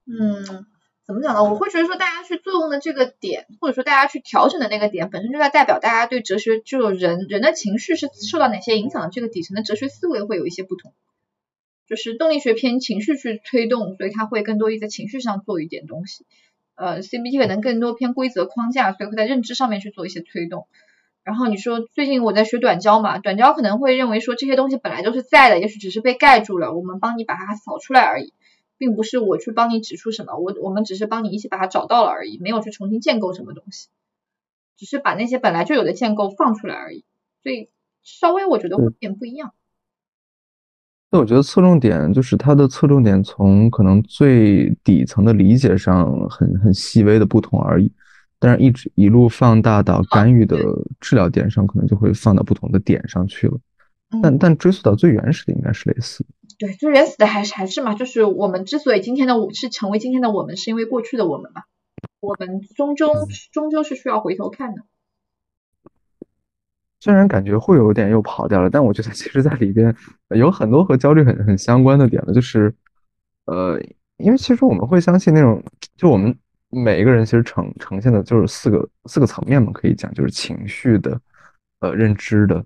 [0.06, 0.66] 嗯。
[1.06, 1.44] 怎么讲呢？
[1.44, 10.94] 我会觉得说，大家去作用的这个点，或者说大家去调整的那个点，本身就在代表大家对哲学，就人人的情绪是受到哪些影响的，这个底层的哲学思维会有一些不同。
[11.88, 16.26] 就是动力学偏情绪去推动，所以它会更多一在情绪上做一点东西。
[16.74, 20.68] 呃，CBT 可能更多偏规则框架，所以会在认知上面去做一些推动。
[21.24, 28.34] 然后你说最近我在学短焦嘛，短焦可能会认为说这些东西本来都是在的，也许只是被盖住了，我们帮你把它扫出来而已。
[28.78, 33.90] 并不是我去帮你指出什么，我我们只是帮你一起把它找到了而已，没有去重新建构什么东西，
[34.78, 37.06] 只是把那些本来就有的建构放出来而已，
[37.44, 37.70] 所以
[38.04, 39.54] 稍微我觉得会有点不一样。
[41.12, 47.90] 那我觉得侧重点就是它的侧重点从可能最底层的理解上很很细微的不同而已，
[48.40, 50.58] 但是一直一路放大到干预的
[51.00, 53.58] 治疗点上，可能就会放到不同的点上去了。
[54.22, 56.26] 但但追溯到最原始的应该是类似。
[56.58, 61.64] 对，最原始的还是还是嘛，就是我们之所以今天的我是成为今天的我们，是因为过去的我们嘛。
[62.20, 63.12] 我们终究
[63.52, 64.82] 终究是需要回头看的。
[67.00, 69.96] 虽然感觉会有点又跑掉了，但我觉得其实在里边
[70.30, 72.74] 有很多和焦虑很很相关的点的，就是
[73.46, 73.80] 呃，
[74.18, 75.62] 因为其实我们会相信那种，
[75.98, 76.36] 就我们
[76.70, 81.20] 每一个人其实呈呈现的就是四个四个层面嘛，可以讲就是情绪的、
[81.82, 82.64] 呃认知的、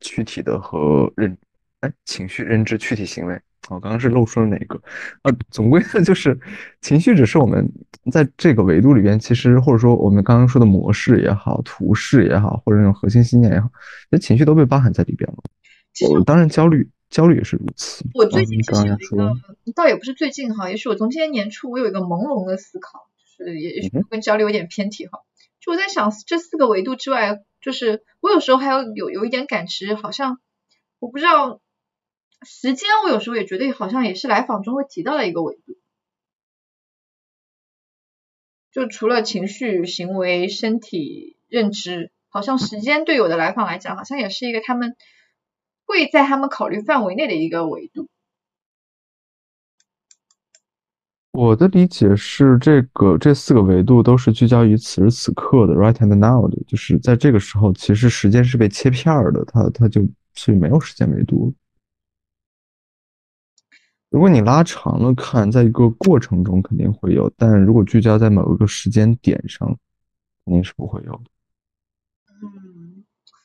[0.00, 1.36] 躯体的和认。
[1.80, 4.74] 哎，情绪、认知、躯体行为，我刚刚是漏说了哪个？
[5.22, 6.36] 啊，总归的就是
[6.80, 7.70] 情绪，只是我们
[8.10, 13.70] 在这个维度里边，其实或者说我们刚刚说的模式也好，图式也好，或者那种核心信念也好，
[14.10, 15.36] 那情绪都被包含在里边了。
[16.10, 18.04] 我当然焦虑，焦虑也是如此。
[18.12, 19.36] 我最近刚刚说，
[19.76, 25.20] 倒也不是最近哈，也许我从今年年初，我有一个朦胧的思考，就是也许跟焦虑有点偏题哈。
[25.60, 30.40] 就我在想，这四个维度之外，就是我有时候还有有有一点感知，好像
[30.98, 31.60] 我不知道。
[32.42, 35.76] 时间，我有时候也觉得好像也是来访中会提到的一个维度，
[38.72, 44.96] 就除了情绪、行为、身体、认知，好像时间对有的来访来讲，好像也是一个他们
[45.84, 48.08] 会在他们考虑范围内的一个维度。
[51.32, 60.00] 我的理解是，这个这四个维度都是聚焦于此时此刻的 right and now 的，就是在这个时候，其实时间是被切片的，它它就
[60.34, 61.54] 所以没有时间维度。
[64.10, 69.78] 如果你拉长了看，在一个过程中肯定会有，但如果聚焦在某一个时间点上，
[70.44, 71.24] 肯定是不会有的。
[72.42, 73.04] 嗯，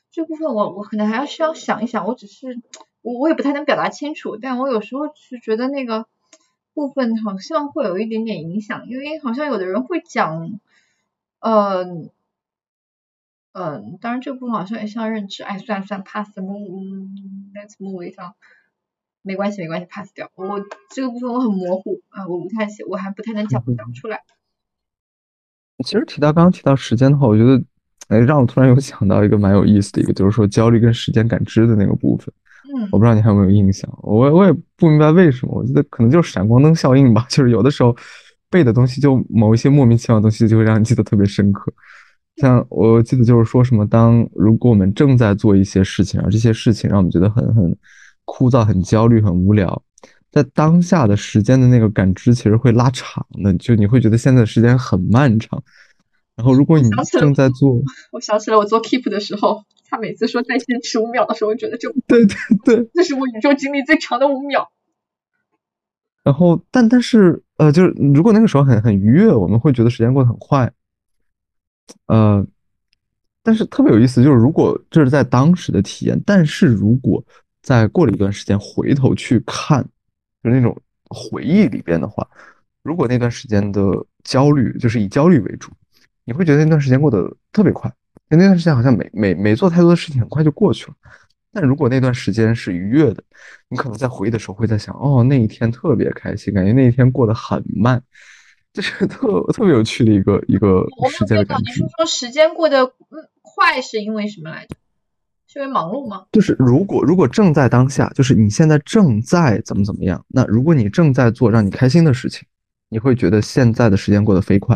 [0.10, 2.62] 这部分我我可能还要需要想一想，我只是
[3.02, 6.08] 我我也不太能表达清楚，但我有时候是觉得那个
[6.74, 10.60] 部分好像会有一点点影响，因为好像有的人会讲，
[11.40, 12.10] 嗯
[13.52, 18.34] 嗯，当然这部分好像也像认知，哎，算了算了，pass move，let's move it on。
[19.24, 20.30] 没关系，没关系，pass 掉。
[20.36, 20.60] 我
[20.90, 24.20] 这个部分我很模糊啊，我不太写，我还不太能讲讲出来。
[25.86, 27.62] 其实提到刚刚提到时间的话，我觉得，
[28.10, 32.34] 哎，让我突然有想到一个蛮有意思的一个，就是说焦虑跟时间感知的那个部分。
[32.76, 32.88] 嗯。
[32.92, 37.96] 我不知道你还有没有印象，我我也不明白为什么，我觉得可能就是闪光灯效应吧， 就是有的时候
[38.50, 41.74] 背的东西，就某一些莫名其妙的东西，就会让你记得特别深刻。
[42.38, 47.78] 像我记得就是说什么，当如果我们正在做一些事情，而这些事情让我们觉得很很。
[48.26, 49.84] 枯燥、很焦虑、很无聊，
[50.32, 55.62] 在当下的时间的那个感知其实会拉长的，就你会觉得现在的时间很漫长。
[56.36, 57.80] 然后如果你正在做，
[58.12, 64.72] 我想起来我做 Keep 的时候，他每次说再坚持五秒的时候，我觉得就对 对对，那是我宇宙经历最长的五秒。
[66.24, 70.72] 然后，但但是呃，就是如果那个时候很很愉悦，我们会觉得时间过得很快。
[72.08, 72.44] 呃，
[73.44, 77.24] 但是特别有意思，就是如果这是在当时的体验，但是如果
[77.64, 79.82] 在过了一段时间回头去看，
[80.44, 82.28] 就那种回忆里边的话，
[82.84, 83.82] 如果那段时间的
[84.24, 85.72] 焦虑就是以焦虑为主，
[86.26, 87.90] 你会觉得那段时间过得特别快，
[88.30, 90.94] 因为那段时间好像没没没做太多的事情，很快就过去了。
[91.54, 93.24] 但如果那段时间是愉悦的，
[93.70, 98.04] 你可能在回忆的时候会在想，哦，那一天特别开心，感觉那一天过得很慢，
[98.74, 101.72] 这是 特特别有趣的一个一个时间的感觉。
[101.72, 102.92] 你是说时间过得
[103.42, 104.76] 快是因为什么来着？
[105.56, 106.26] 因为忙碌吗？
[106.32, 110.24] 就是如果如果正在当下，就是你现在正在怎么怎么样？
[110.28, 112.48] 那如果你正在做让你开心的事情，
[112.90, 114.76] 你会觉得现在的时间过得飞快；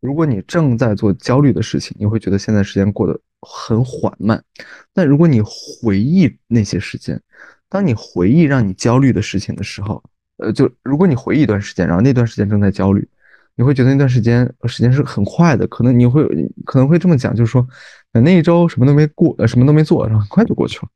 [0.00, 4.42] 如果你正在做焦虑的事情，你会觉得现在时间过得很缓慢。
[4.92, 7.20] 但如果你回忆那些时间，
[7.68, 10.02] 当你回忆让你焦虑的事情的时候，
[10.38, 13.08] 呃，就如果你回忆一段时间，然后那段时间正在焦虑。
[13.58, 16.24] 你会觉得那段时间时间是很快的，可能你会
[16.64, 17.66] 可能会这么讲，就是说，
[18.12, 20.88] 那一周什么都没过，呃，什么都没做，然后很快就过去了，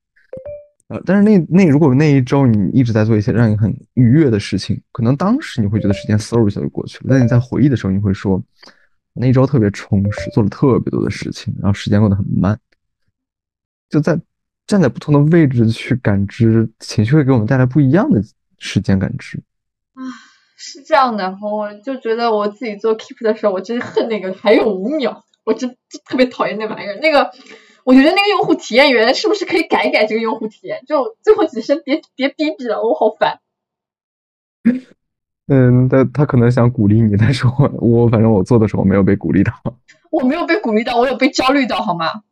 [0.87, 8.41] 呃，但是那那如果那一周你一直在做一些让你很愉悦的事情，可能当时你会觉得时间嗖一下就过去了，但你在回忆的时候，你会说，
[9.13, 12.57] 那一周特别充实，做了特别多的事情，然后时间过得很慢，
[13.91, 14.17] 就在
[14.69, 18.23] 站在不同的位置去感知情绪，会给我们带来不一样的
[18.59, 19.43] 时间感知。
[20.65, 27.01] 是这样的，我就觉得我自己做 keep 的时候，我真恨那个还有五秒，我真特别讨厌那玩意儿。
[27.03, 27.33] 那个，
[27.83, 30.85] 我觉得那个用户体验员是不是可以改一改这个用户体验？
[30.87, 33.41] 就最后几声别别逼逼了，我好烦。
[35.49, 39.53] 嗯，他他可能想鼓励你，但是我我反正我做的时候没有被鼓励到。
[40.13, 42.23] 我没有被鼓励到，我有被焦虑到，好吗？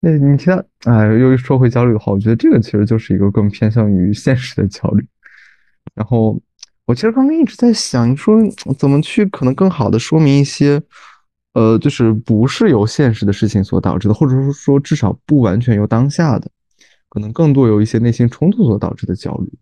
[0.00, 0.52] 那你听，
[0.86, 5.06] 哎，又说回焦虑的话，我觉得这个其实就是一个更偏向于现实的焦虑。
[5.94, 6.38] 然后
[6.88, 8.40] 我其实刚刚一直在想，说
[8.78, 10.80] 怎么去可能更好的说明一些，
[11.52, 16.50] 呃，就是不是由现实的事情所导致的，或者说说至少不完全由当下的，
[17.10, 19.52] 可能更多由一些内心冲突所导致的焦虑。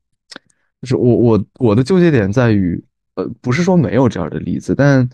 [0.83, 2.81] 就是我我我的纠结点在于，
[3.16, 5.09] 呃，不是说没有这样的例子，但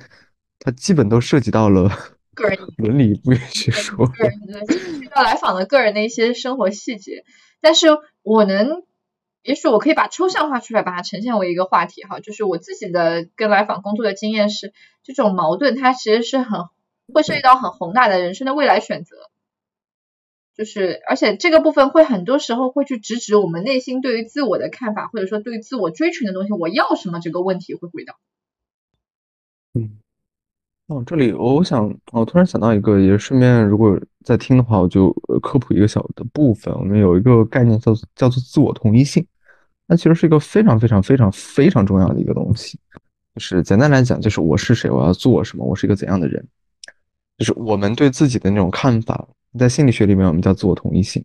[0.59, 1.91] 它基本都涉及到了。
[2.35, 4.61] 个人伦理不允许说，个人的
[5.01, 7.25] 遇到来访的个人的一些生活细节，
[7.61, 7.89] 但是
[8.23, 8.83] 我能，
[9.43, 14.73] 也许我可以把抽象化出来，把它呈现为一个话题哈，就是我自己的跟来访工作的经验是，
[15.03, 16.67] 这种矛盾它其实是很
[17.13, 19.17] 会涉及到很宏大的人生的未来选择，
[20.57, 28.15] 就是而且这个部分会很多时候会去直指我们内心对于自我的看法，或者说对于自我追寻的东西，我要什么这个问题会回答。
[29.75, 29.99] 嗯。
[30.89, 36.75] 哦，这里我想，我突然想到一个，也顺便如果在听的话，我就科普一个小的部分。
[36.75, 39.25] 我们有一个概念叫做叫做自我同一性，
[39.87, 42.79] 那其实是一个非常非常非常非常重要的一个东西。
[43.35, 46.47] 就是简单来讲，就是我是谁，我要做什么，我是一个怎样的人，
[47.39, 49.27] 就是我们对自己的那种看法，
[49.59, 51.25] 在心理学里面我们叫自我同一性。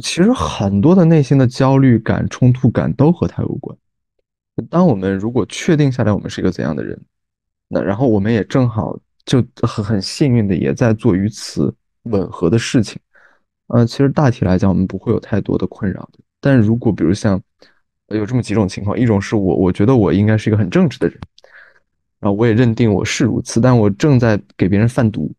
[0.00, 3.76] 其实很多的内心的焦虑感、冲突感都和它有关。
[4.70, 6.98] 当我们如果确定下来，我们是一个怎样的人。
[7.68, 11.74] 那然后我们也正好就很很幸运的也在做与此
[12.04, 13.00] 吻合的事情，
[13.68, 16.18] 呃，其实大体来讲我们不会有太多的困扰的。
[16.40, 17.40] 但如果比如像
[18.14, 21.18] 有这么几种情况，一种是我我觉得我应该是一个很正直的人，
[22.20, 25.32] 然后我也认定我是如此，但我正在给别人贩毒，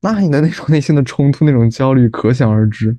[0.00, 2.96] 那你的那种内心的冲突、那种焦虑可想而知。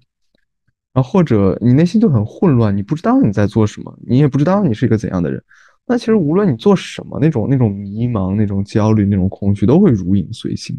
[0.94, 5.44] 然后或者你内心就很混乱，你不知道你在做什么，你也不知道你是一个怎样的人。
[5.86, 10.76] 那其实无论你做什么，那种那种迷茫、那种焦虑、那种恐惧，都会如影随形。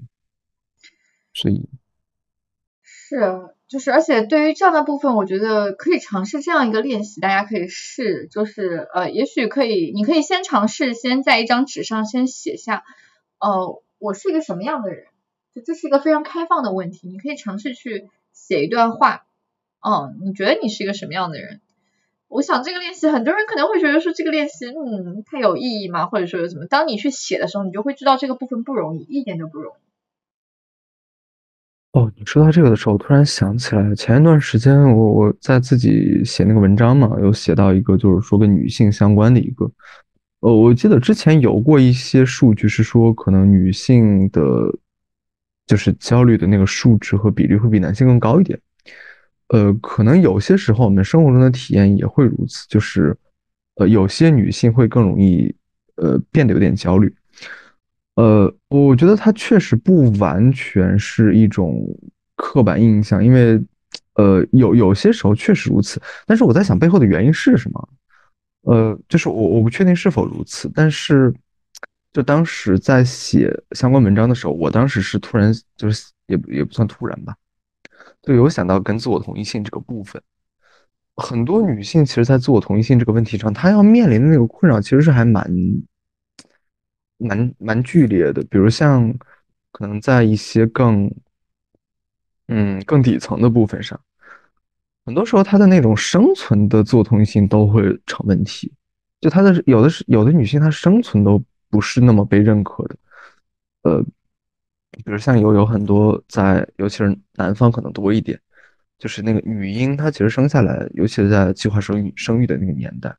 [1.34, 1.68] 所以，
[2.82, 3.38] 是啊，
[3.68, 12.82] 就是，而且对于这样的部分，我觉得可以尝试这样一个练习，大家可以试，就是呃，也许可以，你可以先尝试，先在一张纸上先写下，
[13.38, 15.04] 呃，我是一个什么样的人，
[15.54, 19.26] 就这是一个非常开放的问题，你可以尝试去写一段话，
[19.86, 21.60] 嗯，你觉得你是一个什么样的人？
[22.28, 26.06] 我想这个练习，很多人可能会觉得说这个练习，嗯，它有意义吗？
[26.06, 26.64] 或者说有什么？
[26.66, 29.87] 当你去写的时候，你就会知道这个部分不容易，一点都不容易。
[31.92, 39.70] 哦，你说到这个的时候，我突然想起来，前一段时间我我在自己写那个文章嘛，有写到一个就是说跟女性相关的一个，
[40.40, 44.42] 呃，我记得之前有过一些数据是说，可能女性的，
[45.66, 48.60] 就是焦虑的那个数值和比例会比男性更高一点。
[49.48, 53.16] 呃，可能有些时候我们生活中的体验也会如此，就是，
[53.76, 55.52] 呃，有些女性会更容易，
[55.96, 57.12] 呃，变得有点焦虑。
[58.18, 61.86] 呃，我觉得它确实不完全是一种
[62.34, 63.62] 刻板印象，因为，
[64.14, 66.02] 呃，有有些时候确实如此。
[66.26, 67.88] 但是我在想背后的原因是什么？
[68.62, 71.32] 呃，就是我我不确定是否如此，但是，
[72.12, 77.36] 就当时在写相关文章的时候，我当时是突然就是也也不算突然吧。
[78.22, 80.20] 就有想到跟自我同一性这个部分，
[81.14, 85.48] 很多女性其实，在自我同一性这个问题上，她要面临的那个困扰，其实是还蛮
[87.18, 88.42] 蛮蛮剧烈的。
[88.44, 89.14] 比如像
[89.70, 91.12] 可能在一些更
[92.48, 94.00] 嗯更底层的部分上，
[95.04, 98.72] 很多时候她的那种生存的自我同一性都会成问题。
[99.20, 102.96] 就她的有的是有的女性，她生存都不是那么被认可的，
[103.82, 104.04] 呃。
[105.04, 108.40] 比如像有有很多在，尤其是南方可能多一点，
[108.98, 113.14] 就是那个女婴，她其实生下来，尤其是在计划生育生育的那个年代，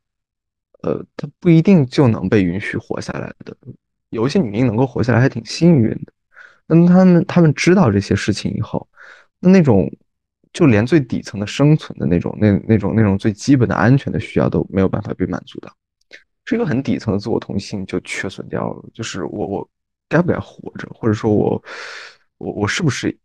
[0.82, 3.56] 呃，她不一定就能被允许活下来的。
[4.10, 6.14] 有一些女婴能够活下来，还挺幸运的。
[6.68, 8.88] 那他们他们知道这些事情以后，
[9.40, 9.92] 那那种
[10.54, 15.72] 就连最底层的生存的那种那那种那种最基本的安全的需要都没有办法被满足到，
[16.46, 18.84] 是一个很底层的自我同性就缺损掉了。
[18.94, 19.70] 就是我我。
[20.12, 21.64] 该不该活着，或者说我，
[22.40, 23.16] 我我是不是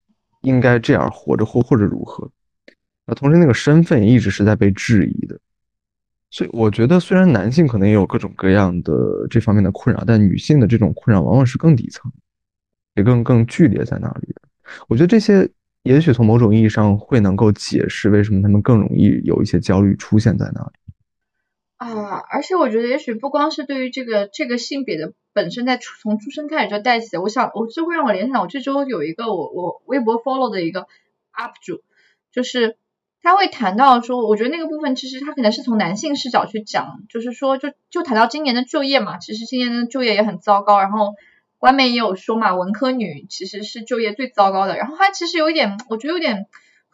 [0.42, 2.30] 应该这样活着，或或者如何？
[3.06, 5.40] 那同时，那个身份一直是在被质疑的。
[6.34, 8.92] 所以，我觉得虽然男性可能也有各种各样的
[9.30, 12.10] 这方面的困扰，但女性的这种困扰往往是更底层，
[12.96, 14.34] 也更更剧烈在那里。
[14.88, 15.48] 我觉得这些
[15.84, 20.72] 也许从某种意义上会能够解释为什么他们更容易有一些焦虑出现在那里。
[21.76, 27.22] 啊，而且我觉得，也许不光是对于这个这个性别的本身，在从出生开始就带起的。
[27.22, 30.88] 我想，我就会让我联想，我这周有一个我我微博 follow 的一个
[31.30, 31.82] up 主，
[32.32, 32.76] 就是
[33.24, 41.14] 他会谈到说，我觉得那个部分其实他可能是从男性视角去讲，就是说就就谈到今年的就业嘛，其实今年的就业也很糟糕，然后
[41.58, 46.46] 官媒也有说嘛，文科女其实是就业最糟糕的，然后他其实有一点，我觉得有点。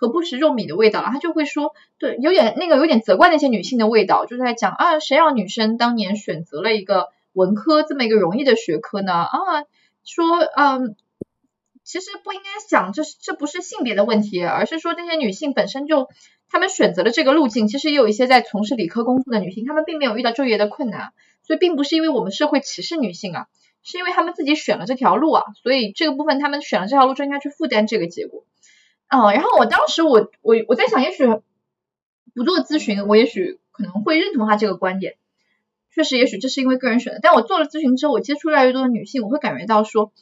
[0.02, 9.12] 和不食肉糜的味道了他就会说，对，有点那个有点责怪那些女性的味道，就在讲啊，谁让女生当年选择了一个文科这么一个容易的学科呢？
[9.12, 9.28] 啊，
[10.02, 10.96] 说嗯，
[11.90, 16.08] 其实不应该想这是这不是性别的问题，而是说这些女性本身就
[16.48, 21.12] 她们选择了这个路径，其实也有一些在从事理科工作的女性，她们并没有遇到就业的困难，
[21.42, 23.46] 所以并不是因为我们社会歧视女性啊，
[23.82, 28.44] 是因为她们自己选了这条路啊，所以这个部分她们选了这条路就应该去负担这个结果。
[29.08, 31.26] 嗯，然后我当时我我我在想，也许
[32.36, 35.16] 不做咨询，我也许可能会认同他这个观点。
[35.92, 37.18] 确实，也许这是因为个人选择。
[37.20, 40.12] 但我做了咨询之后，我接触越来越多的女性，我会感觉到说，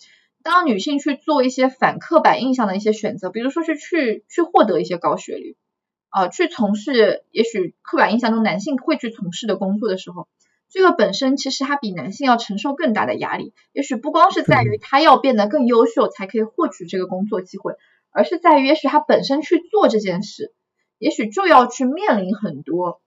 [0.49, 5.57] 当女性去做一些反刻板印象的一些选择，比如说是去去获得一些高学历，
[6.09, 10.27] 啊，去从事也许刻板印象中男性会去从事的工作的时候，
[10.71, 13.53] 这个本身其实他比男性要承受更大的压力。
[13.73, 17.75] 也许不光是在于他要变得更优秀，才可以获取这个工作机会。
[18.11, 20.55] 而是在于，也许他本身去做这件事，
[20.99, 23.03] 也许就要去面临很多，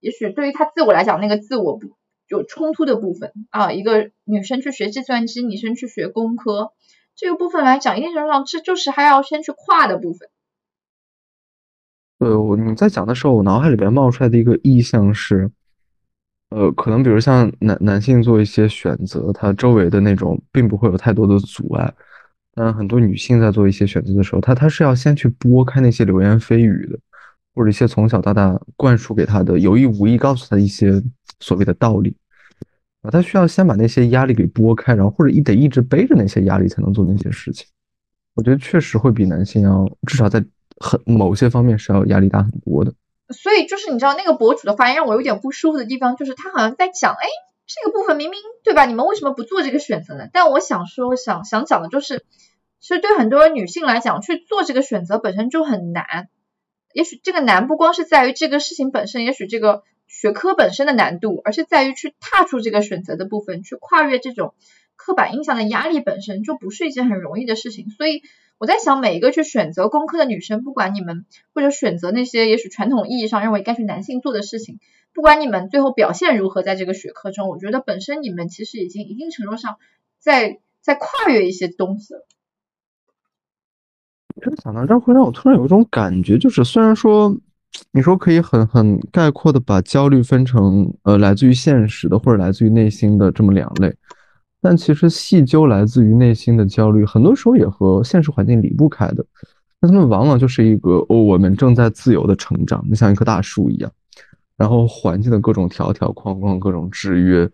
[0.00, 1.88] 也许对于他自我来讲，那个自我不
[2.28, 3.72] 有冲突的部分啊。
[3.72, 6.72] 一个女生去学计算机，女生去学工科，
[7.16, 10.28] 这个部分来讲，一定程度上这就是还要先去跨的部分。
[12.18, 15.50] 对，我你在讲的时候，我脑海里边冒出来的一个意象是，
[16.50, 21.92] 呃，可能比如像男男性做一些选择，他周围的那种并不会有太多的阻碍。
[22.56, 26.96] 但很多女性在做一些选择的时候，她她是要先去拨开那些流言蜚语的，
[27.52, 31.02] 或者一些从小到大灌输给她的有意无意告诉她一些
[31.44, 32.16] 所谓的道理
[33.02, 37.66] 啊，她需要先把那些压力给拨开，然后或者一得一直背着那些压力才能做那些事情。
[38.34, 40.44] 我觉得确实会比男性要至少在
[40.78, 42.94] 很某些方面是要压力大很多的。
[43.28, 47.26] 所以就是你知道那个博主的发言让我有点不舒服的地方，就是他好像在讲，哎。
[47.66, 48.84] 这个部分明明对吧？
[48.84, 50.28] 你们为什么不做这个选择呢？
[50.30, 52.22] 但我想说，想想讲的就是，
[52.78, 56.28] 其实对很多女性来讲，去做这个选择本身就很难。
[56.92, 59.82] 也许这个难不光是在于这个事情本身，也许这个
[60.16, 64.54] 学科本身的难度，而是在于去踏出这个选择的部分，去跨越这种
[64.94, 67.90] 刻板印象的压力本身就不是一件很容易的事情。
[67.90, 68.22] 所以
[68.56, 74.78] 我在想，每一个去选择工科的女生，不管你们或者选择那些也许传统意义上认为该去男性做的事情。
[75.12, 79.78] 不管你们最后表现如何，在这个学科中，我觉得本身你们其实已经一定程度上
[80.20, 82.24] 在在跨越一些东西了。
[84.36, 87.36] 其实讲到这儿，会让我突然有一种感觉，就是虽然说
[87.92, 93.94] 你说可以很很概括的把焦虑分成呃来自于现实的或者来自于内心的这么两类，
[94.60, 99.24] 但其实细究来自于内心的焦虑，很多时候也和现实环境离不开的。
[99.80, 103.90] 那他们往往就是一个哦，我们正在自由的成长，就像一棵大树一样。
[104.56, 107.50] 然后环境的各种条条框框、各种制约，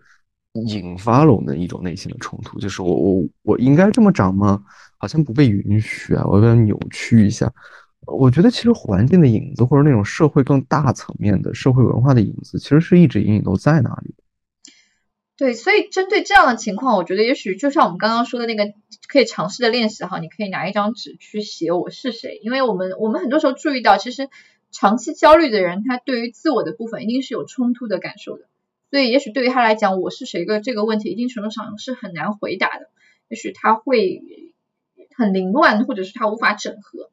[0.66, 4.62] 引发了我们一种内心的冲突，就是我我我应该这么长吗？
[4.98, 7.50] 好像不被允许啊，我要扭曲一下。
[8.06, 14.14] 我觉得其实环境的影子，或者那种社会更大层面的社会文化的影子，其实是一直隐隐都在那里。
[15.36, 18.72] 对，所以针对这样的情况，我觉得也许就像我们刚刚说的那个
[19.08, 24.28] 可以尝试的练习哈，你可以拿一张纸去写我是谁，因为我们我们很多时候注意到其实。
[24.72, 28.44] 长期焦虑的人，他对于自我的部分一定是有冲突的感受的，
[28.92, 32.88] 所以也许对于他来讲，我是谁个这个问题，一定程度上是很难回答的。
[33.26, 34.22] 也许他会
[35.16, 37.10] 很凌乱，或者是他无法整合。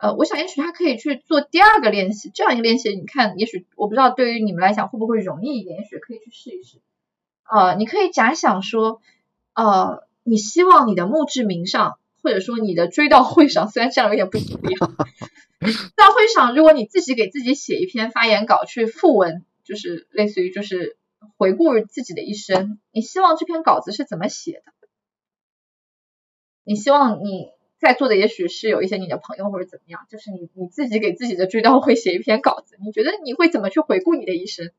[0.00, 6.78] 呃，我想也许他可以去做第二个练习，这样一个练习，你看，也许我不知道对于你们来讲会不会容易一点，也许可以去试一试。
[7.44, 9.02] 呃，你可以假想说，
[9.52, 14.74] 呃，你希望你的墓志铭上，或者说你的追悼会上，虽然这样有点不吉利。
[15.58, 20.96] 在会上，如果你自己给自己写一篇发言稿去复文，就是类似于就是
[21.36, 24.72] 回顾自己的一生，你希望这篇稿子是怎么写的？
[26.64, 27.50] 你希望你
[27.80, 34.70] 在座的也许是有一些你的朋友或者怎么样，就是你你自己给自己的追悼会写一篇稿子，你觉得你会怎么去回顾你的一生？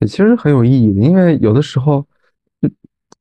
[0.00, 2.06] 其实很有意义的，因为有的时候
[2.60, 2.68] 就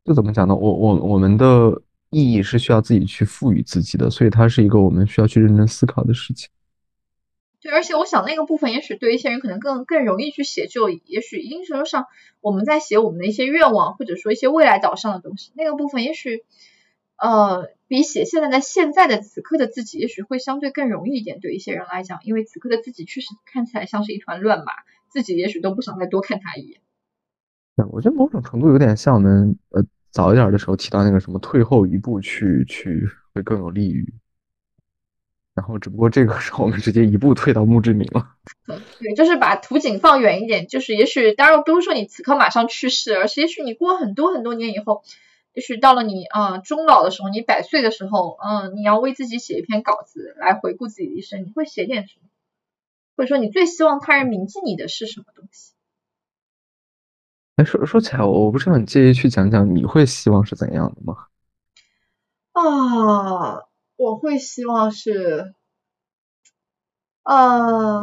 [0.06, 0.56] 就怎么讲呢？
[0.56, 1.84] 我我我们的。
[2.12, 6.50] 意义是需要自己去赋予自己的，所以它是一个我们需要去认真思考的事情。
[7.62, 12.08] 对，而且我想那个部分，也许对一些人可能更更容易去写，就也许一定程度上，
[12.42, 16.44] 我们在写我们的一些愿望，或者说一些未来导向的东西，那个部分也许
[17.20, 21.40] 呃比写现在的现在的此刻的自己，也许会相对更容易一点。
[21.40, 24.72] 对一些人来讲，因为此刻的自己确实看起来像是一团乱麻，
[25.10, 26.80] 自己也许都不想再多看他一眼。
[27.76, 29.84] 对，我觉得某种程度有点像我们呃。
[30.12, 34.12] 早一点的时候提到那个什么退后一步去去会更有利于，
[35.54, 38.28] 然后只不过这个时候我们直接一步退到墓志铭了。
[39.00, 45.04] 对，就是把图景放远一点，就是也许当然不是说你此刻马上去世，而是也许你过很多很多年以后，
[45.54, 52.30] 也许到了你啊终老的时候，你百岁的时候，嗯，你要为自己写一篇稿子来回顾自己的一生，你会写点什么？
[53.18, 55.74] 或者说你最希望他人铭记你的是什么东西？
[57.58, 61.28] 哎，说说起来，我我不是很介意去讲讲你会希望是怎样的吗？
[62.54, 63.64] 啊，
[63.98, 65.54] 我会希望是，
[67.30, 68.02] 呃，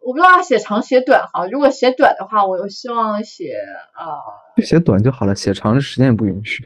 [0.00, 1.46] 我不知道写长写短哈。
[1.46, 3.52] 如果写短的话，我又希望写
[3.92, 4.18] 啊，
[4.56, 6.64] 就写短就好了，写长的时间也不允许。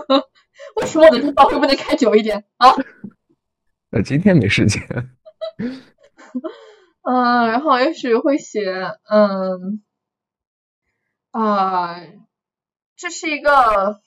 [0.80, 2.70] 为什么我的刀会不能开久一点啊？
[3.92, 4.82] 呃，今天没时间。
[7.02, 8.62] 嗯， 然后也许会写，
[9.10, 9.82] 嗯。
[11.32, 12.00] 啊，
[12.96, 14.00] 这是一个，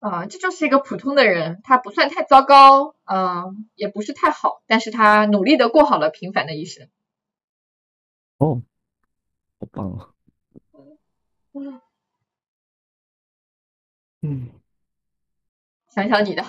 [0.00, 6.88] 啊，这就是一个普通的人，他不算太糟糕，嗯，也不是太好，但是他努力的过好了平凡的一生。
[8.38, 8.62] 哦，
[9.60, 10.08] 好棒啊！
[11.52, 11.80] 嗯，
[14.22, 14.48] 嗯，
[15.94, 16.42] 想想你的。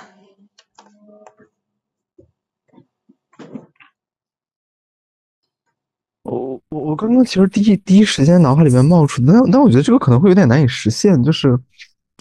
[6.23, 11.21] 我我我刚刚其实第一第一时间脑海里面冒出的，但但我觉得这个可能会有点难以实现。
[11.21, 11.59] 就是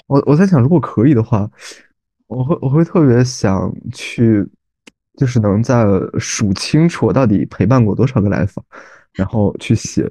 [0.07, 1.49] 我我在想，如果可以的话，
[2.27, 4.47] 我会我会特别想去，
[5.17, 5.85] 就是能在
[6.19, 8.65] 数清楚我到底陪伴过多少个来访，
[9.15, 10.11] 然后去写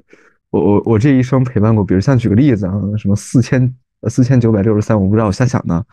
[0.50, 3.74] 我我我这一生陪伴过，比如像举个例子啊，什么四千
[4.08, 5.86] 四千九百六十三，我不知道我瞎想的。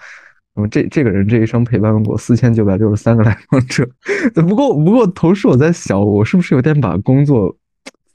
[0.55, 3.87] 那么这这个人这一生陪伴过四千九百六十三个来访者，
[4.33, 7.55] 不过不过同时我在想，我是不是有点把工作。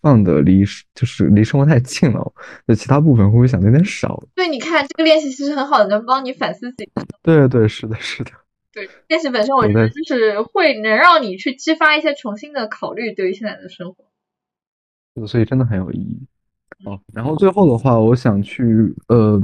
[0.03, 2.33] 放的离就是离生活太近了，
[2.67, 4.23] 就其他部分会不会想的有点少？
[4.35, 6.91] 对，你看这个练习其实很好的，能帮你反思自己。
[7.23, 8.33] 对对，是的，是的。
[8.73, 15.27] 对，练习本身我觉得就是会能让你去激发一些重新的考虑，对于现在的生活。
[15.27, 16.27] 所以真的很有意义。
[16.85, 18.65] 哦，然后最后的话，我想去，
[19.09, 19.41] 呃，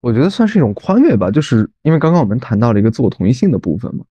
[0.00, 4.04] 我觉得算是一种宽慰吧，就是因为刚刚我们谈到了一个自我同一性的部分嘛。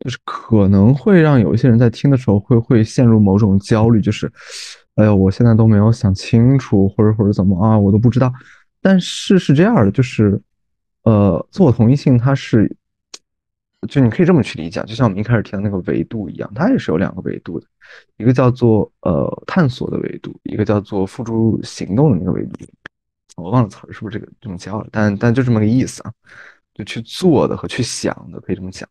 [0.00, 4.32] 就是可能会让有一些人在听的时候会会陷入某种焦虑，就是，
[4.94, 8.32] 哎呀，我现在都没有想清楚，或者或者怎么啊，我都不知道。
[8.80, 10.40] 但是是这样的，就是，
[11.02, 12.74] 呃，自我同一性它是，
[13.88, 17.66] 就你可以这么去理解，就像我们一开始提到那个维度一样，它也是有两个维度的，
[18.16, 22.66] 一个叫做呃探索的维度，一个叫做付诸行动的那个维度。
[23.36, 26.12] 我忘了词儿是不是这个这么叫了，但但就这么个意思啊，
[26.72, 28.88] 就去做的和去想的可以这么讲。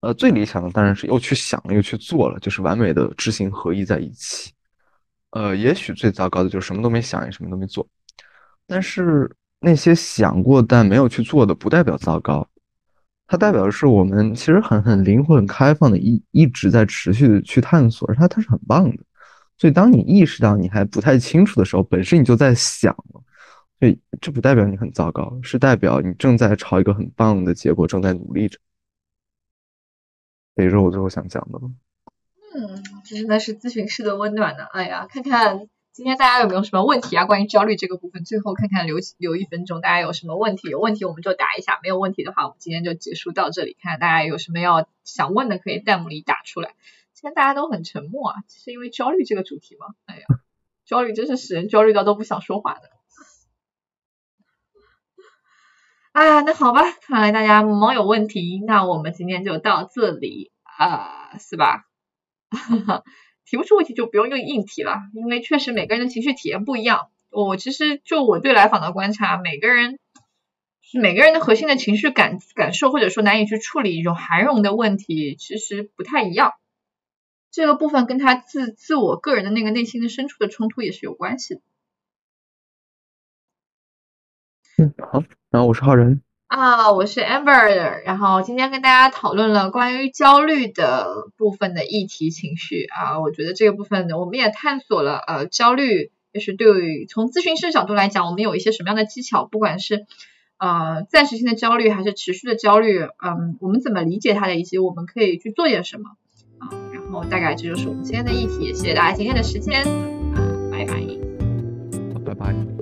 [0.00, 4.50] 呃，最理想的当然是又去想了又去做了，就是完美的知行合一在一起。
[5.30, 7.86] 呃，也许最糟糕的就是什么都没想，也什么都没做。
[8.66, 9.30] 但是
[9.60, 12.48] 那些想过但没有去做的，不代表糟糕，
[13.26, 19.02] 它代表的是我们其实很很灵活、很开放的，一一直在持续的去探索，而它它是很棒的。
[19.58, 23.22] 所以当你意识到你还不太清楚的时候，本身你就在想了，
[23.78, 28.58] 所以这不代表你很糟糕，是代表你正在朝一个很棒的结果正在努力着。
[30.60, 31.58] 也是我最后想讲的。
[32.54, 34.64] 嗯，这真的是咨询室的温暖呢。
[34.72, 37.24] 哎呀，看看今天大家有没有什么问题啊？
[37.24, 40.68] 关于焦虑这个部分，最后看看留留一分钟，大家有什么问题？
[40.68, 43.76] 有问题我们就答一下，没有问题的话，我们今天就结束到这里。
[43.80, 46.74] 看看大家有什么要想问的，可以弹幕里打出来。
[47.12, 49.86] 今天大家都很沉默啊，是因为焦虑这个主题吗？
[50.06, 50.26] 哎呀，
[50.84, 52.90] 焦虑真是使人焦虑到都不想说话的。
[56.12, 61.84] 啊，那好吧，看来大家没有问题，那我们今天就到这里啊，是吧？
[63.46, 67.10] 提不出问题就不用用硬提了，因为确实每个人的情绪体验不一样。
[67.30, 70.00] 我其实就我对来访的观察，每个人
[71.00, 76.54] 每个人的核心的情绪感感受，或者说难以去处理一种涵容的问题，其实不太一样。
[77.52, 81.60] 这个部分跟他自自我个人的那个内心的深处的冲突也是有关系的。
[84.80, 85.22] 嗯，好。
[85.50, 100.06] 然后我是浩然啊，我是 Amber，然后今天跟大家讨论了关于焦虑的部分的议题情绪啊，我觉得这个部分呢，我们也探索了呃焦虑，就是对于从咨询师角度来讲，我们有一些什么样的技巧，不管是
[100.58, 106.10] 呃暂时性的焦虑还是持续的焦虑，嗯，我们怎么理解它的，以及我们可以去做点什么
[106.58, 109.84] 啊，然后大概这就是我们今天的议题，谢谢大家今天的时间
[110.34, 110.40] 啊，
[110.72, 110.94] 拜拜
[112.24, 112.79] 拜拜。